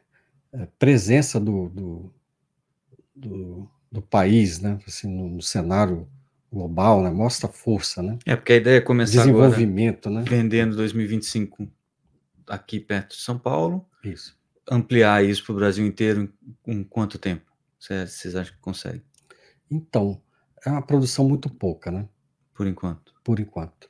[0.54, 2.14] é, presença do, do,
[3.14, 4.80] do, do, país, né?
[4.88, 6.08] Assim, no, no, cenário
[6.52, 7.12] global, né?
[7.12, 8.18] Mostra força, né?
[8.26, 10.30] É, porque a ideia é começar Desenvolvimento, agora, né?
[10.30, 11.70] vendendo 2025
[12.48, 13.86] aqui perto de São Paulo.
[14.04, 14.38] Isso.
[14.72, 16.34] Ampliar isso para o Brasil inteiro
[16.66, 17.50] em, em quanto tempo?
[17.80, 19.04] Vocês acham que consegue?
[19.70, 20.22] Então,
[20.66, 22.08] é uma produção muito pouca, né?
[22.54, 23.14] Por enquanto.
[23.24, 23.90] Por enquanto.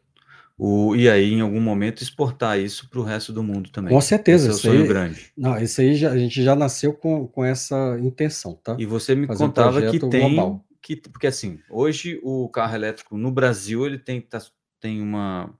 [0.62, 3.94] O, e aí, em algum momento, exportar isso para o resto do mundo também.
[3.94, 4.50] Com certeza.
[4.50, 5.32] Esse é o sonho aí, grande.
[5.38, 8.76] Não, esse aí já, a gente já nasceu com, com essa intenção, tá?
[8.78, 10.36] E você me Fazer contava um que tem.
[10.36, 10.66] Global.
[10.82, 14.42] Que, porque assim, hoje o carro elétrico no Brasil ele tem, tá,
[14.82, 15.54] tem uma.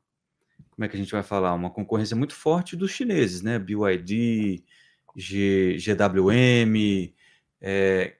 [0.72, 1.54] Como é que a gente vai falar?
[1.54, 3.58] Uma concorrência muito forte dos chineses, né?
[3.58, 4.66] BYD,
[5.16, 7.14] G, GWM,
[7.62, 8.16] é,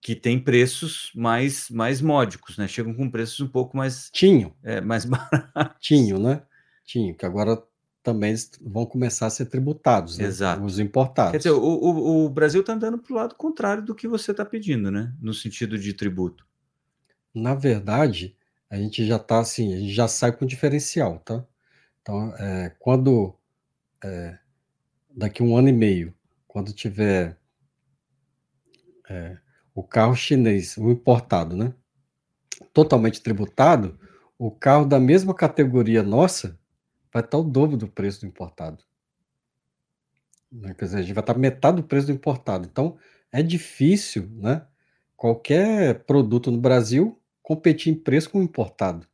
[0.00, 2.68] que tem preços mais mais módicos, né?
[2.68, 5.76] Chegam com preços um pouco mais tinho, é, mais baratos.
[5.80, 6.42] Tinho, né?
[6.84, 7.62] Tinho, que agora
[8.02, 10.24] também vão começar a ser tributados, né?
[10.24, 10.64] Exato.
[10.64, 11.32] Os importados.
[11.32, 14.30] Quer dizer, o, o, o Brasil está andando para o lado contrário do que você
[14.30, 15.12] está pedindo, né?
[15.20, 16.46] No sentido de tributo.
[17.34, 18.36] Na verdade,
[18.70, 21.44] a gente já está assim, a gente já sai com diferencial, tá?
[22.00, 23.34] Então, é, quando
[24.02, 24.38] é,
[25.10, 26.14] daqui um ano e meio,
[26.46, 27.36] quando tiver
[29.10, 29.36] é,
[29.78, 31.72] o carro chinês, o importado, né?
[32.72, 33.96] Totalmente tributado,
[34.36, 36.58] o carro da mesma categoria nossa
[37.12, 38.82] vai estar o dobro do preço do importado.
[40.50, 40.74] Né?
[40.74, 42.66] Quer dizer, a gente vai estar metade do preço do importado.
[42.68, 42.96] Então,
[43.30, 44.66] é difícil, né?
[45.16, 49.06] Qualquer produto no Brasil competir em preço com o importado.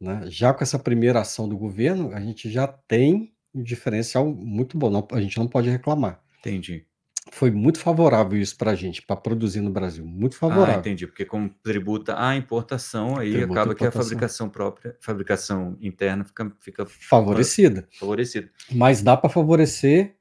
[0.00, 0.22] Né?
[0.30, 4.88] Já com essa primeira ação do governo, a gente já tem um diferencial muito bom.
[4.88, 6.24] Não, a gente não pode reclamar.
[6.38, 6.86] Entendi.
[7.32, 10.04] Foi muito favorável isso para a gente, para produzir no Brasil.
[10.06, 10.78] Muito Ah, favorável.
[10.80, 11.06] entendi.
[11.06, 14.02] Porque como tributa a importação, aí acaba que a importação.
[14.02, 17.88] fabricação própria, fabricação interna fica, fica Favorecida.
[17.98, 18.50] favorecida.
[18.72, 20.14] Mas dá para favorecer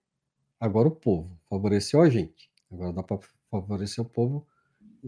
[0.60, 1.40] agora o povo.
[1.50, 2.50] Favoreceu a gente.
[2.72, 3.20] Agora dá para
[3.52, 4.46] favorecer o povo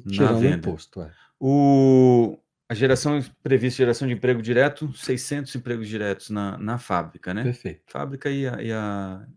[0.08, 1.02] tirando o imposto.
[1.02, 1.12] É.
[1.40, 2.38] O,
[2.70, 7.44] a geração prevista geração de emprego direto, 600 empregos diretos na, na fábrica, né?
[7.44, 7.82] Perfeito.
[7.88, 9.28] Fábrica e a, e a,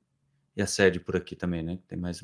[0.57, 1.79] e a sede por aqui também, né?
[1.89, 2.23] Tem mais.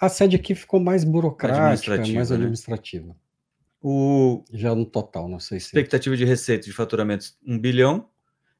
[0.00, 2.36] A sede aqui ficou mais burocrática, Administrativa, mais né?
[2.36, 3.16] administrativa.
[3.82, 5.66] O Já no total, não sei se.
[5.66, 8.08] expectativa de receita de faturamentos 1 bilhão,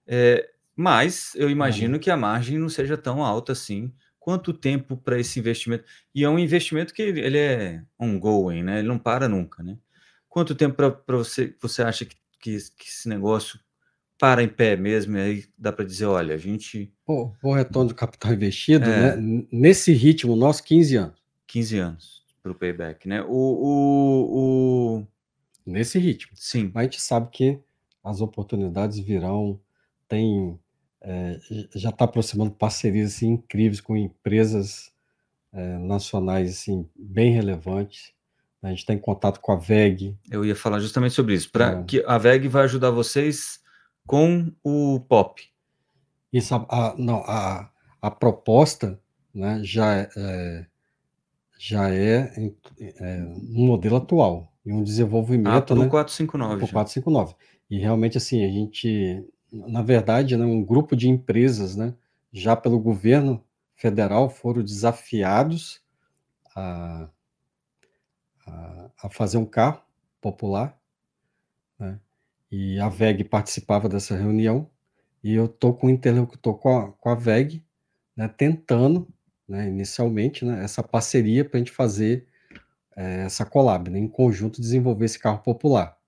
[0.06, 3.92] é, mas eu imagino que a margem não seja tão alta assim.
[4.18, 5.84] Quanto tempo para esse investimento?
[6.14, 8.78] E é um investimento que ele ele é ongoing, né?
[8.78, 9.78] Ele não para nunca, né?
[10.28, 13.58] Quanto tempo para você você acha que, que, que esse negócio
[14.24, 15.16] para em pé mesmo?
[15.18, 19.16] E aí dá para dizer, olha, a gente Pô, o retorno do capital investido, É.
[19.16, 19.44] né?
[19.52, 21.22] Nesse ritmo, nosso 15 anos.
[21.46, 23.22] 15 anos para o payback, né?
[23.22, 25.06] O, o, o-
[25.66, 26.32] Nesse ritmo.
[26.34, 27.58] sim, Mas a gente sabe que
[28.02, 29.58] as oportunidades virão,
[30.08, 30.58] tem,
[31.02, 31.38] é,
[31.74, 34.92] já está aproximando parcerias assim, incríveis com empresas
[35.52, 38.12] é, nacionais assim, bem relevantes.
[38.62, 41.50] A gente está em contato com a VEG, eu ia falar justamente sobre isso.
[41.50, 41.82] Para É.
[41.84, 43.60] que a VEG vai ajudar vocês
[44.06, 45.42] com o POP.
[46.32, 47.70] Isso, a, a- não, a,
[48.02, 49.00] a proposta
[49.34, 50.66] né, já, é- é,
[51.58, 52.50] já é,
[53.00, 56.56] é um modelo atual, e um Ah, desenvolvimento o né, 459.
[56.56, 56.72] para o já.
[56.72, 57.34] 459.
[57.70, 61.94] E realmente, assim, a gente, na verdade, né, um grupo de empresas, né,
[62.32, 63.42] já pelo governo
[63.76, 65.80] federal, foram desafiados
[66.56, 67.08] a,
[68.46, 69.80] a, a fazer um carro
[70.20, 70.78] popular,
[72.54, 74.70] e a VEG participava dessa reunião,
[75.22, 77.64] e eu estou com o interlocutor com a, com a VEG,
[78.16, 79.08] né, tentando,
[79.48, 82.26] né, inicialmente, né, essa parceria para a gente fazer
[82.96, 85.98] eh, essa collab, né, em conjunto desenvolver esse carro popular.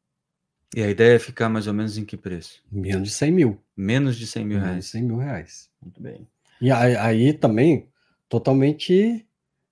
[0.75, 2.63] E a ideia é ficar mais ou menos em que preço?
[2.71, 3.61] Menos de 100 mil.
[3.77, 4.87] Menos de 100 mil Menos de reais.
[4.87, 5.71] 100 mil reais.
[5.83, 6.29] Muito bem.
[6.61, 7.89] E aí, aí também,
[8.29, 9.27] totalmente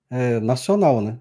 [0.09, 1.19] eh, nacional, né?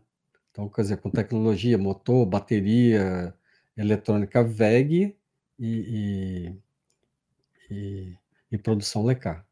[0.50, 3.34] Então, quer dizer, com tecnologia, motor, bateria,
[3.76, 5.16] eletrônica VEG
[5.59, 6.55] e,
[7.70, 8.16] e, e-
[8.52, 9.44] e produção Lecar.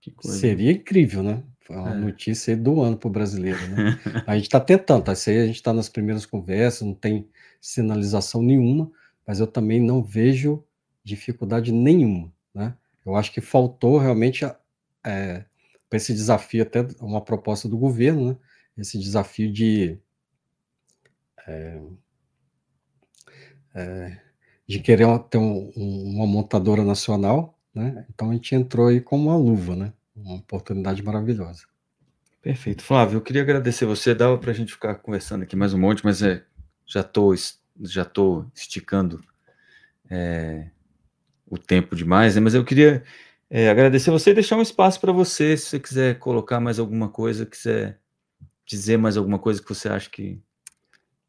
[0.00, 0.38] Que coisa.
[0.38, 1.42] Seria incrível, né?
[1.68, 1.94] Uma É.
[1.98, 3.98] notícia do ano para o brasileiro, né?
[4.28, 5.12] A gente está tentando, tá?
[5.12, 7.28] Isso aí a gente está nas primeiras conversas, não tem
[7.60, 8.90] sinalização nenhuma,
[9.26, 10.64] mas eu também não vejo
[11.04, 12.74] dificuldade nenhuma, né?
[13.06, 14.44] Eu acho que faltou realmente
[15.02, 18.36] para esse desafio, até uma proposta do governo, né?
[18.76, 19.98] Esse desafio de,
[21.46, 21.80] é,
[23.74, 24.18] é,
[24.70, 28.06] de querer ter um- uma montadora nacional, né?
[28.08, 29.92] Então a gente entrou aí como uma luva, né?
[30.14, 31.64] Uma oportunidade maravilhosa.
[32.40, 32.84] Perfeito.
[32.84, 34.14] Flávio, eu queria agradecer você.
[34.14, 36.44] Dava para a gente ficar conversando aqui mais um monte, mas é,
[36.86, 37.34] já estou
[37.82, 39.20] já tô esticando
[40.08, 40.70] é,
[41.46, 42.40] o tempo demais, né?
[42.40, 43.02] Mas eu queria
[43.50, 47.08] é, agradecer você e deixar um espaço para você, se você quiser colocar mais alguma
[47.08, 47.98] coisa, quiser
[48.64, 50.40] dizer mais alguma coisa que você acha que,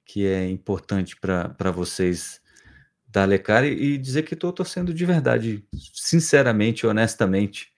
[0.05, 2.40] que é importante para vocês
[3.11, 7.71] da Lecar e, dizer que estou torcendo de verdade, sinceramente, honestamente,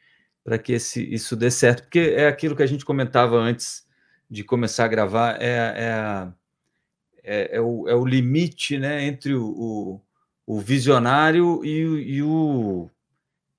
[0.44, 3.86] para que esse, isso dê certo, porque é aquilo que a gente comentava antes
[4.30, 6.34] de começar a gravar, é, é,
[7.24, 10.02] é, é o, é o limite né, entre o,
[10.48, 12.90] o, o visionário e, o- e o,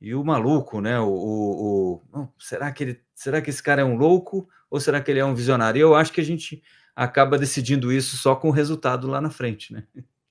[0.00, 0.98] e o maluco, né?
[1.00, 5.00] O, o- o- será, que ele, será que esse cara é um louco ou será
[5.00, 5.78] que ele é um visionário?
[5.78, 6.62] E eu acho que a gente
[6.96, 9.84] acaba decidindo isso só com o resultado lá na frente, né?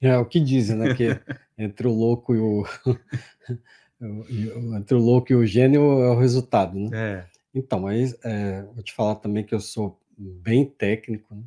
[0.03, 0.93] É o que dizem, né?
[0.93, 1.07] Que
[1.57, 2.65] entre o louco e o,
[4.75, 6.89] entre o louco e o gênio é o resultado, né?
[6.93, 7.25] É.
[7.55, 11.43] Então, aí é, vou te falar também que eu sou bem técnico, né?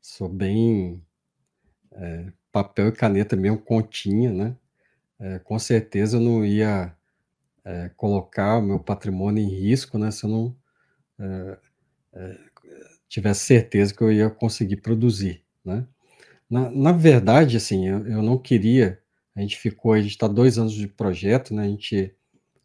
[0.00, 1.02] Sou bem
[1.92, 4.56] é, papel e caneta mesmo, continha, né?
[5.20, 6.94] É, com certeza eu não ia
[7.64, 10.56] é, colocar o meu patrimônio em risco, né, se eu não
[11.18, 11.58] é,
[12.14, 12.38] é,
[13.08, 15.86] tivesse certeza que eu ia conseguir produzir, né?
[16.50, 18.98] Na, na verdade, assim, eu, eu não queria,
[19.36, 22.14] a gente ficou, a gente está dois anos de projeto, né, a gente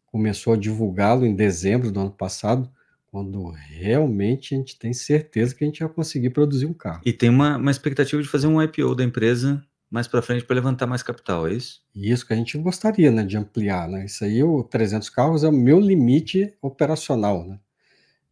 [0.06, 2.70] começou a divulgá-lo em dezembro do ano passado,
[3.06, 7.02] quando realmente a gente tem certeza que a gente vai conseguir produzir um carro.
[7.04, 10.56] E tem uma, uma expectativa de fazer um IPO da empresa mais para frente para
[10.56, 11.80] levantar mais capital, é isso?
[11.94, 14.04] Isso que a gente gostaria, né, de ampliar, né?
[14.04, 17.60] Isso aí, o 300 carros é o meu limite operacional, né?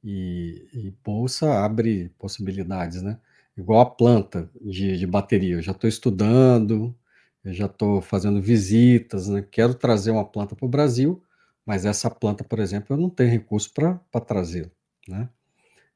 [0.03, 3.17] E, e bolsa abre possibilidades, né?
[3.57, 6.97] Igual a planta de, de bateria, eu já estou estudando,
[7.45, 9.43] eu já estou fazendo visitas, né?
[9.51, 11.23] Quero trazer uma planta para o Brasil,
[11.67, 14.73] mas essa planta, por exemplo, eu não tenho recurso para trazer,
[15.09, 15.29] né?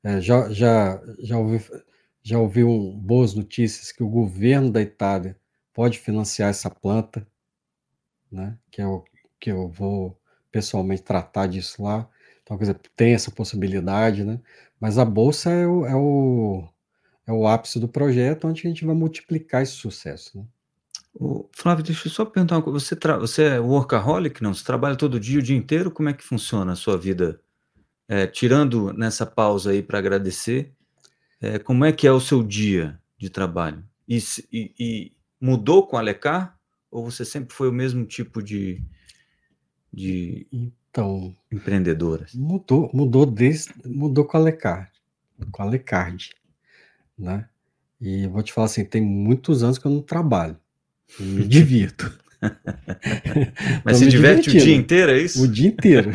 [0.04, 1.60] É, já, já, já ouvi,
[2.22, 5.38] já ouvi um, boas notícias que o governo da Itália
[5.74, 7.26] pode financiar essa planta,
[8.30, 8.58] né?
[8.70, 9.04] Que é o
[9.40, 10.18] que eu vou
[10.50, 12.08] pessoalmente tratar disso lá.
[12.42, 14.40] Então, quer dizer, tem essa possibilidade, né?
[14.80, 16.68] Mas a bolsa é o, é o,
[17.26, 20.44] é o ápice do projeto, onde a gente vai multiplicar esse sucesso, né?
[21.18, 22.78] Ô, Flávio, deixa eu só perguntar uma coisa.
[22.78, 23.18] Você, tra...
[23.18, 24.52] você é workaholic, não?
[24.52, 25.90] Você trabalha todo dia, o dia inteiro?
[25.90, 27.40] Como é que funciona a sua vida?
[28.06, 30.72] É, tirando nessa pausa aí para agradecer,
[31.40, 33.82] é, como é que é o seu dia de trabalho?
[34.06, 34.18] E,
[34.52, 36.56] e, e, mudou com a Lecar?
[36.90, 38.80] Ou você sempre foi o mesmo tipo de,
[39.92, 42.26] de então, empreendedora?
[42.34, 44.90] Mudou, mudou, desde, mudou com a Lecard,
[45.50, 46.30] com a Lecard,
[47.18, 47.48] né?
[48.00, 50.56] E vou te falar assim, tem muitos anos que eu não trabalho.
[51.18, 52.18] Me divirto.
[53.84, 55.42] Mas se diverte o dia inteiro, é isso?
[55.42, 56.10] O dia inteiro.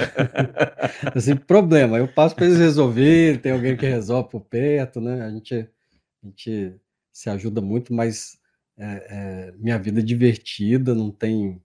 [1.15, 1.97] assim, problema.
[1.97, 5.23] Eu passo para eles resolverem, tem alguém que resolve por perto, né?
[5.23, 6.75] A gente, a gente
[7.11, 8.37] se ajuda muito, mas
[8.77, 11.61] é, é, minha vida é divertida, não tem,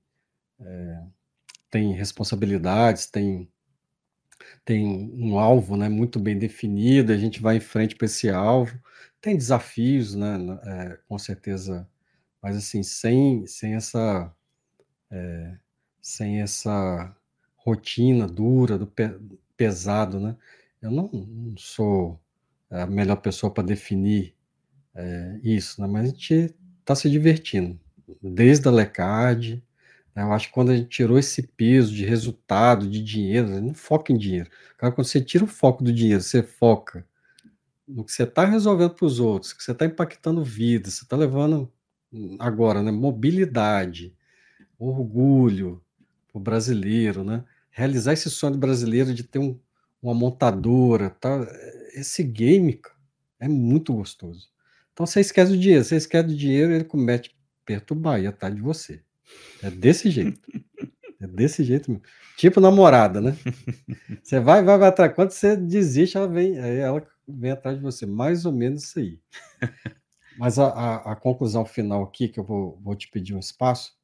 [0.61, 1.03] é,
[1.71, 3.49] tem responsabilidades, tem,
[4.65, 8.79] tem um alvo né, muito bem definido, a gente vai em frente para esse alvo.
[9.21, 11.89] Tem desafios, né, é, com certeza,
[12.43, 14.33] mas assim, sem, sem essa
[15.11, 15.57] é,
[16.01, 17.17] sem essa
[17.57, 19.11] rotina dura, do pe
[19.57, 20.37] pesado, né?
[20.81, 22.21] Eu não, não, sou
[22.71, 24.35] a melhor pessoa para definir
[24.95, 25.89] é, isso, né?
[25.89, 27.81] Mas a gente está se divertindo,
[28.23, 29.63] desde a LECAD,
[30.15, 30.23] né?
[30.23, 34.13] eu acho que quando a gente tirou esse peso de resultado, de dinheiro, não foca
[34.13, 34.51] em dinheiro.
[34.79, 37.05] Cara, quando você tira o foco do dinheiro, você foca
[37.87, 41.17] no que você está resolvendo para os outros, que você está impactando vidas, você está
[41.17, 41.71] levando
[42.39, 44.15] agora, né, mobilidade,
[44.79, 45.83] orgulho
[46.29, 47.45] para o brasileiro, né?
[47.71, 49.59] Realizar esse sonho brasileiro de ter um,
[50.03, 51.47] uma montadora, tá?
[51.95, 52.81] Esse game
[53.39, 54.49] é muito gostoso.
[54.93, 58.61] Então você esquece o dinheiro, você esquece o dinheiro, ele comete perturbar e atrás de
[58.61, 59.03] você.
[59.63, 60.41] É desse jeito.
[61.19, 62.05] É desse jeito mesmo.
[62.37, 63.35] Tipo namorada, né?
[64.23, 65.15] Você vai, vai, vai atrás.
[65.15, 68.07] Quando você desiste, ela vem, ela vem atrás de você.
[68.07, 69.21] Mais ou menos isso aí.
[70.39, 73.97] Mas a, a, a conclusão final aqui, que eu vou, vou te pedir um espaço,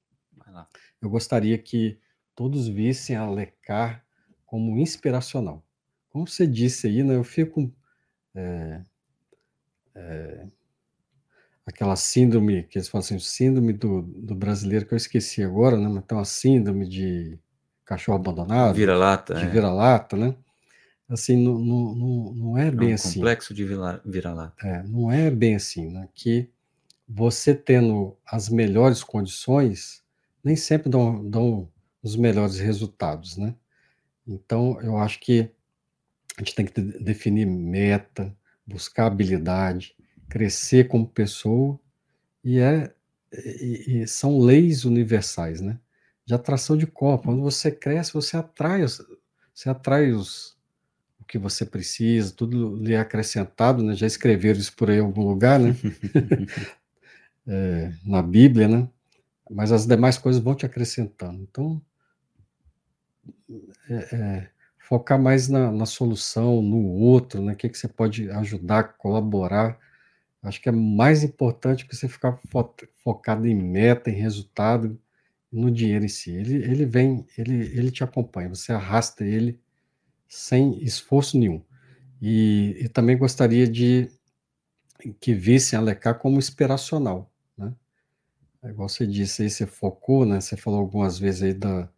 [1.01, 1.99] eu gostaria que
[2.35, 4.05] todos vissem a Lecar
[4.47, 5.65] como inspiracional.
[6.11, 7.73] Como você disse aí, né, eu fico.
[8.35, 8.81] É,
[9.95, 10.47] é,
[11.67, 15.89] aquela síndrome, que eles falam assim, síndrome do, do brasileiro, que eu esqueci agora, né?
[15.89, 17.39] Mas tem uma síndrome de
[17.85, 18.75] cachorro abandonado.
[18.75, 19.35] Vira-lata.
[19.35, 19.49] De é.
[19.49, 20.35] vira-lata, né?
[21.13, 23.21] Assim, não, não, não é bem é um assim.
[23.21, 24.67] complexo de vira-lata.
[24.67, 26.09] É, não é bem assim, né?
[26.15, 26.49] Que
[27.07, 30.03] você tendo as melhores condições,
[30.43, 31.69] nem sempre dão, dão
[32.03, 33.55] os melhores resultados, né?
[34.27, 35.51] Então, eu acho que
[36.39, 38.35] a gente tem que definir meta,
[38.67, 39.95] buscar habilidade,
[40.31, 41.79] crescer como pessoa,
[42.43, 42.91] e, é,
[43.35, 45.79] e, e são leis universais, né?
[46.25, 47.25] De atração de corpo.
[47.27, 48.81] Quando você cresce, você atrai,
[49.53, 50.57] você atrai os,
[51.23, 53.95] o que você precisa, tudo lhe é acrescentado, né?
[53.95, 55.75] Já escreveram isso por aí em algum lugar, né?
[57.47, 58.89] é, na Bíblia, né?
[59.53, 61.43] mas as demais coisas vão te acrescentando.
[61.43, 61.83] Então,
[63.89, 67.53] é, é, focar mais na, na, solução, no outro, né?
[67.53, 69.79] O que, que você pode ajudar, colaborar.
[70.43, 74.99] Acho que é mais importante que você ficar fo focado em meta, em resultado,
[75.51, 76.33] no dinheiro em si.
[76.33, 79.61] Ele, ele vem, ele, ele te acompanha, você arrasta ele
[80.33, 81.63] sem esforço nenhum.
[82.21, 84.11] E, e também gostaria de
[85.21, 87.31] que vissem a Lecar como inspiracional.
[88.63, 90.41] É igual você disse aí, você focou, né?
[90.41, 91.89] Você falou algumas vezes aí da,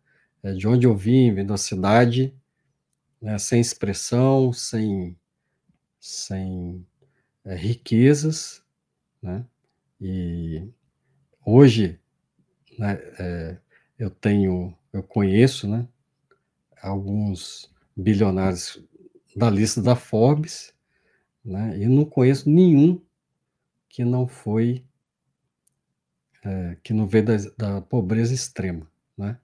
[0.43, 2.35] é, de onde eu vim, vim da cidade,
[3.21, 3.39] né?
[3.39, 5.15] sem expressão, sem,
[6.01, 6.85] sem
[7.45, 8.65] é, riquezas,
[9.23, 9.45] né?
[10.01, 10.67] E
[11.45, 12.01] hoje,
[12.79, 13.59] né, é,
[13.99, 15.87] eu tenho, eu conheço, né?
[16.81, 18.83] alguns bilionários
[19.37, 20.73] da lista da Forbes,
[21.45, 21.79] né?
[21.79, 23.01] E não conheço nenhum
[23.89, 24.85] que não foi
[26.45, 29.39] é, que não veio da, da, pobreza extrema, né?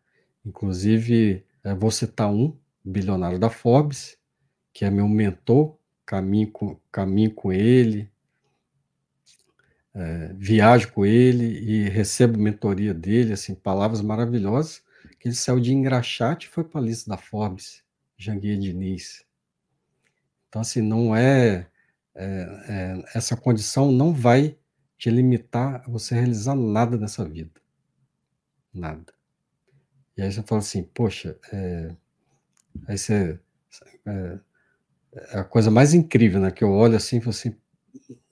[0.45, 4.19] Inclusive, é, vou citar um bilionário da Forbes,
[4.73, 8.11] que é meu mentor, caminho com, caminho com ele,
[9.95, 14.83] é, viajo com ele e recebo mentoria dele, assim, palavras maravilhosas,
[15.19, 17.83] que ele saiu de engraxate e foi para a lista da Forbes,
[18.21, 19.25] Janguier Diniz.
[20.49, 21.67] Então, assim, não é,
[22.15, 22.27] é,
[22.69, 24.59] é, essa condição não vai
[24.99, 27.61] te limitar a você realizar nada nessa vida.
[28.75, 29.15] Nada.
[30.17, 31.97] E aí você fala assim, poxa, é,
[32.87, 33.41] aí você,
[34.05, 34.39] é,
[35.13, 37.57] é, a coisa mais incrível, né, que eu olho assim e falo assim,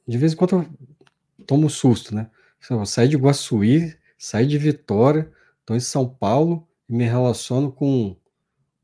[0.06, 2.30] de vez em quando eu tomo susto, né,
[2.68, 8.14] eu saí de Guaçuí, saí de Vitória, estou em São Paulo, e me relaciono com,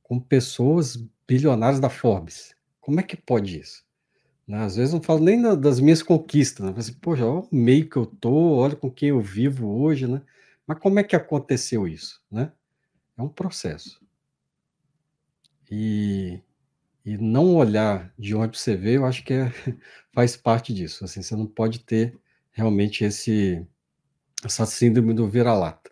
[0.04, 0.96] com pessoas
[1.26, 2.54] bilionárias da Forbes.
[2.80, 3.82] Como é que pode isso?
[4.46, 4.58] Né?
[4.58, 6.74] Às vezes não falo nem das minhas conquistas, né?
[6.76, 10.22] assim, Poxa, olha o meio que eu tô, olha com quem eu vivo hoje, né?
[10.66, 12.52] Mas como é que aconteceu isso, né?
[13.16, 14.00] É um processo.
[15.70, 16.40] E,
[17.04, 19.50] e não olhar de onde você vê, eu acho que é,
[20.12, 21.04] faz parte disso.
[21.04, 22.18] Assim, você não pode ter
[22.52, 23.66] realmente esse
[24.44, 25.90] essa síndrome do vira-lata.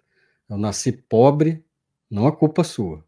[0.48, 1.64] Eu nasci pobre,
[2.10, 3.02] não é culpa sua,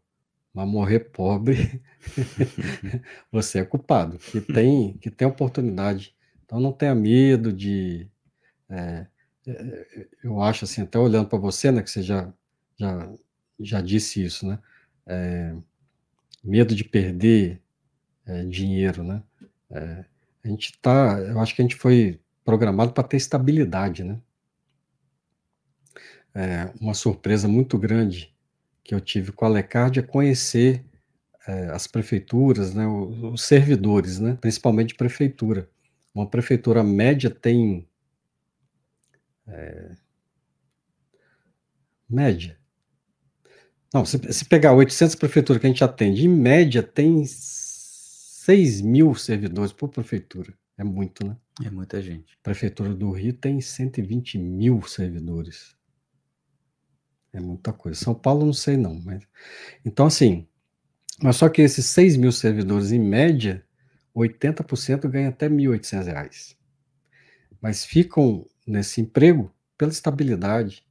[0.55, 1.81] mas morrer pobre,
[3.29, 6.15] você é culpado, que tem, que tem oportunidade.
[6.45, 8.09] Então não tenha medo de.
[8.69, 9.05] É,
[9.45, 12.33] é eu acho assim, até olhando para você, né, que você já,
[12.77, 13.13] já,
[13.59, 14.57] já disse isso, né?
[15.05, 15.53] É,
[16.41, 17.61] medo de perder
[18.25, 19.21] é, dinheiro, né?
[19.69, 20.05] É,
[20.41, 24.21] a gente tá, eu acho que a gente foi programado para ter estabilidade, né?
[26.33, 28.34] É, uma surpresa muito grande
[28.85, 30.85] que eu tive com a Lecard é conhecer
[31.47, 35.67] é, as prefeituras, né, os, os, servidores, né, principalmente de prefeitura.
[36.13, 37.87] Uma prefeitura média tem.
[39.47, 39.95] É,
[42.07, 42.57] média.
[43.91, 49.15] Não, se, se, pegar 800 prefeituras que a gente atende, em média tem 6 mil
[49.15, 50.53] servidores por prefeitura.
[50.77, 51.35] É muito, né?
[51.65, 52.33] É muita gente.
[52.33, 55.75] A prefeitura do Rio tem 120 mil servidores.
[57.35, 57.99] É muita coisa.
[57.99, 59.21] São Paulo não sei não, mas
[59.83, 60.47] então assim,
[61.21, 63.65] mas só que esses 6 mil servidores em média,
[64.15, 66.55] 80% ganham até R$ 1.800.
[67.61, 70.85] Mas ficam nesse emprego pela estabilidade.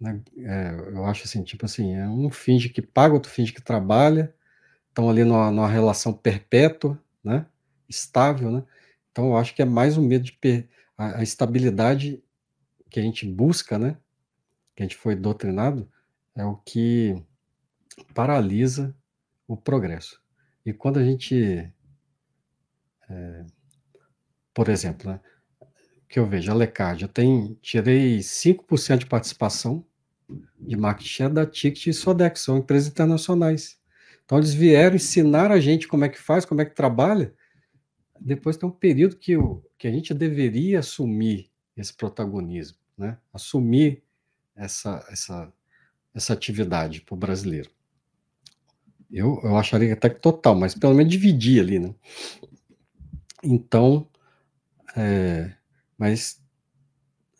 [0.00, 0.20] Né?
[0.38, 4.34] É, eu acho assim, tipo assim, é um finge que paga, outro finge que trabalha,
[4.88, 7.46] estão ali numa, numa relação perpétua, né?
[7.88, 8.64] estável, né?
[9.12, 10.68] Então eu acho que é mais um medo de per...
[10.98, 12.20] a, a estabilidade
[12.90, 13.96] que a gente busca, né?
[14.74, 15.88] Que a gente foi doutrinado
[16.34, 17.22] é o que
[18.12, 18.94] paralisa
[19.46, 20.20] o progresso.
[20.64, 21.70] E quando a gente,
[23.08, 23.44] é,
[24.52, 25.20] por exemplo, né,
[26.08, 29.84] que eu vejo, a Lecard, eu tenho, tirei 5% de participação
[30.58, 33.78] de market share da Ticket e Sodex, são empresas internacionais.
[34.24, 37.34] Então eles vieram ensinar a gente como é que faz, como é que trabalha.
[38.18, 43.18] Depois tem um período que, o, que a gente deveria assumir esse protagonismo, né?
[43.32, 44.03] assumir
[44.56, 45.52] essa, essa,
[46.14, 47.70] essa atividade para o brasileiro.
[49.10, 51.94] Eu, eu acharia até que total, mas pelo menos dividir ali, né?
[53.42, 54.08] Então,
[54.96, 55.52] é,
[55.98, 56.42] mas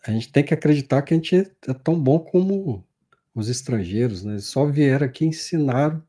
[0.05, 1.35] a gente tem que acreditar que a gente
[1.67, 2.85] é tão bom como
[3.33, 4.33] os estrangeiros, né?
[4.33, 6.01] Eles só vieram aqui ensinaram,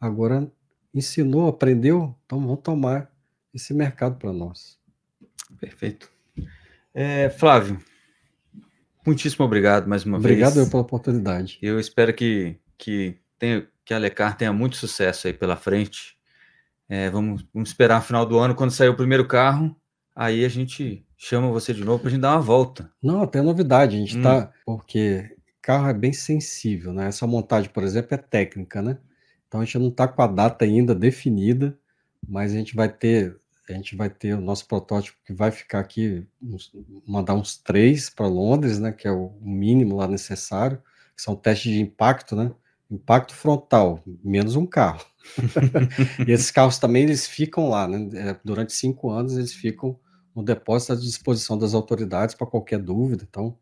[0.00, 0.50] agora
[0.94, 3.12] ensinou, aprendeu, então vamos tomar
[3.52, 4.78] esse mercado para nós.
[5.58, 6.10] Perfeito.
[6.94, 7.80] É, Flávio,
[9.04, 10.56] Muitíssimo obrigado mais uma obrigado vez.
[10.56, 11.58] Obrigado pela oportunidade.
[11.62, 16.16] Eu espero que, que, tenha, que a Lecar tenha muito sucesso aí pela frente.
[16.88, 19.74] É, vamos, vamos esperar no final do ano, quando sair o primeiro carro,
[20.14, 22.90] aí a gente chama você de novo para a gente dar uma volta.
[23.02, 24.38] Não, tem novidade, a gente está.
[24.38, 24.48] Hum.
[24.66, 27.06] Porque carro é bem sensível, né?
[27.06, 28.98] Essa montagem, por exemplo, é técnica, né?
[29.46, 31.78] Então a gente não está com a data ainda definida,
[32.26, 33.39] mas a gente vai ter
[33.72, 36.72] a gente vai ter o nosso protótipo que vai ficar aqui, uns,
[37.06, 40.82] mandar uns três para Londres, né, que é o mínimo lá necessário,
[41.16, 42.52] que são testes de impacto, né,
[42.90, 45.04] impacto frontal, menos um carro.
[46.26, 49.98] e esses carros também eles ficam lá, né, é, durante cinco anos eles ficam
[50.34, 53.56] no depósito à disposição das autoridades para qualquer dúvida, então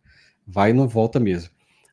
[0.46, 1.50] vai e não volta mesmo.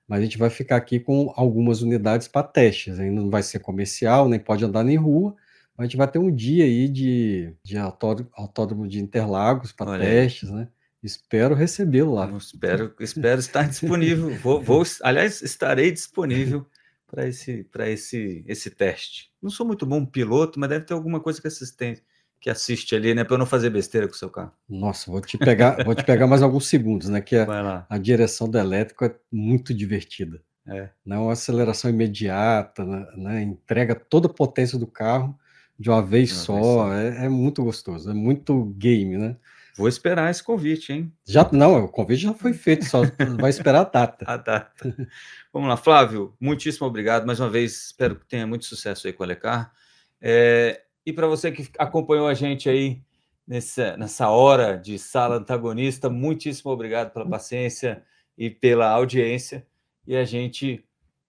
[0.07, 3.59] Mas a gente vai ficar aqui com algumas unidades para testes, ainda não vai ser
[3.59, 5.35] comercial, nem pode andar nem rua,
[5.77, 10.69] a gente vai ter um dia aí de, de autódromo, de Interlagos para testes, né?
[11.03, 12.31] Espero recebê-lo lá.
[12.37, 14.35] espero, espero estar disponível.
[14.37, 16.65] Vou, vou, aliás, estarei disponível
[17.05, 19.31] para esse, esse, esse teste.
[19.41, 22.01] Não sou muito bom piloto, mas deve ter alguma coisa que assistente
[22.39, 24.51] que assiste ali, né, para eu não fazer besteira com o seu carro.
[24.69, 27.19] Nossa, vou te pegar, vou te pegar mais alguns segundos, né?
[27.19, 30.39] Que a, a direção do elétrico é muito divertida.
[30.67, 30.89] É.
[31.05, 35.37] Né, uma aceleração imediata, né, né, entrega toda a potência do carro
[35.77, 36.53] de uma vez uma só.
[36.53, 36.93] Vez só.
[36.93, 39.37] É, é, muito gostoso, é muito game, né?
[39.77, 41.13] Vou esperar esse convite, hein?
[41.25, 43.01] Já não, o convite já foi feito, só
[43.39, 44.25] vai esperar a data.
[44.25, 45.09] a data.
[45.51, 47.87] Vamos lá, Flávio, muitíssimo obrigado mais uma vez.
[47.87, 49.73] Espero que tenha muito sucesso aí com a Lecar.
[50.21, 53.01] É, e para você que acompanhou a gente aí
[53.45, 58.03] nessa, nessa hora de sala antagonista, muitíssimo obrigado pela paciência
[58.37, 59.67] e pela audiência.
[60.07, 60.85] E a gente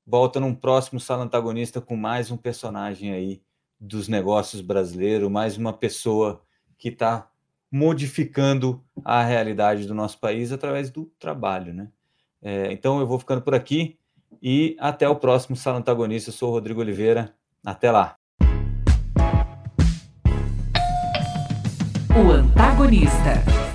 [0.07, 3.43] volta num próximo sala antagonista com mais um personagem aí
[3.79, 6.43] dos negócios brasileiros, mais uma pessoa
[6.79, 7.29] que está
[7.71, 11.89] modificando a realidade do nosso país através do trabalho, né?
[12.43, 13.99] É, então eu vou ficando por aqui
[14.43, 16.31] e até o próximo Sala Antagonista.
[16.31, 17.35] Eu sou o Rodrigo Oliveira.
[17.65, 18.17] Até lá.
[22.15, 23.66] O antagonista.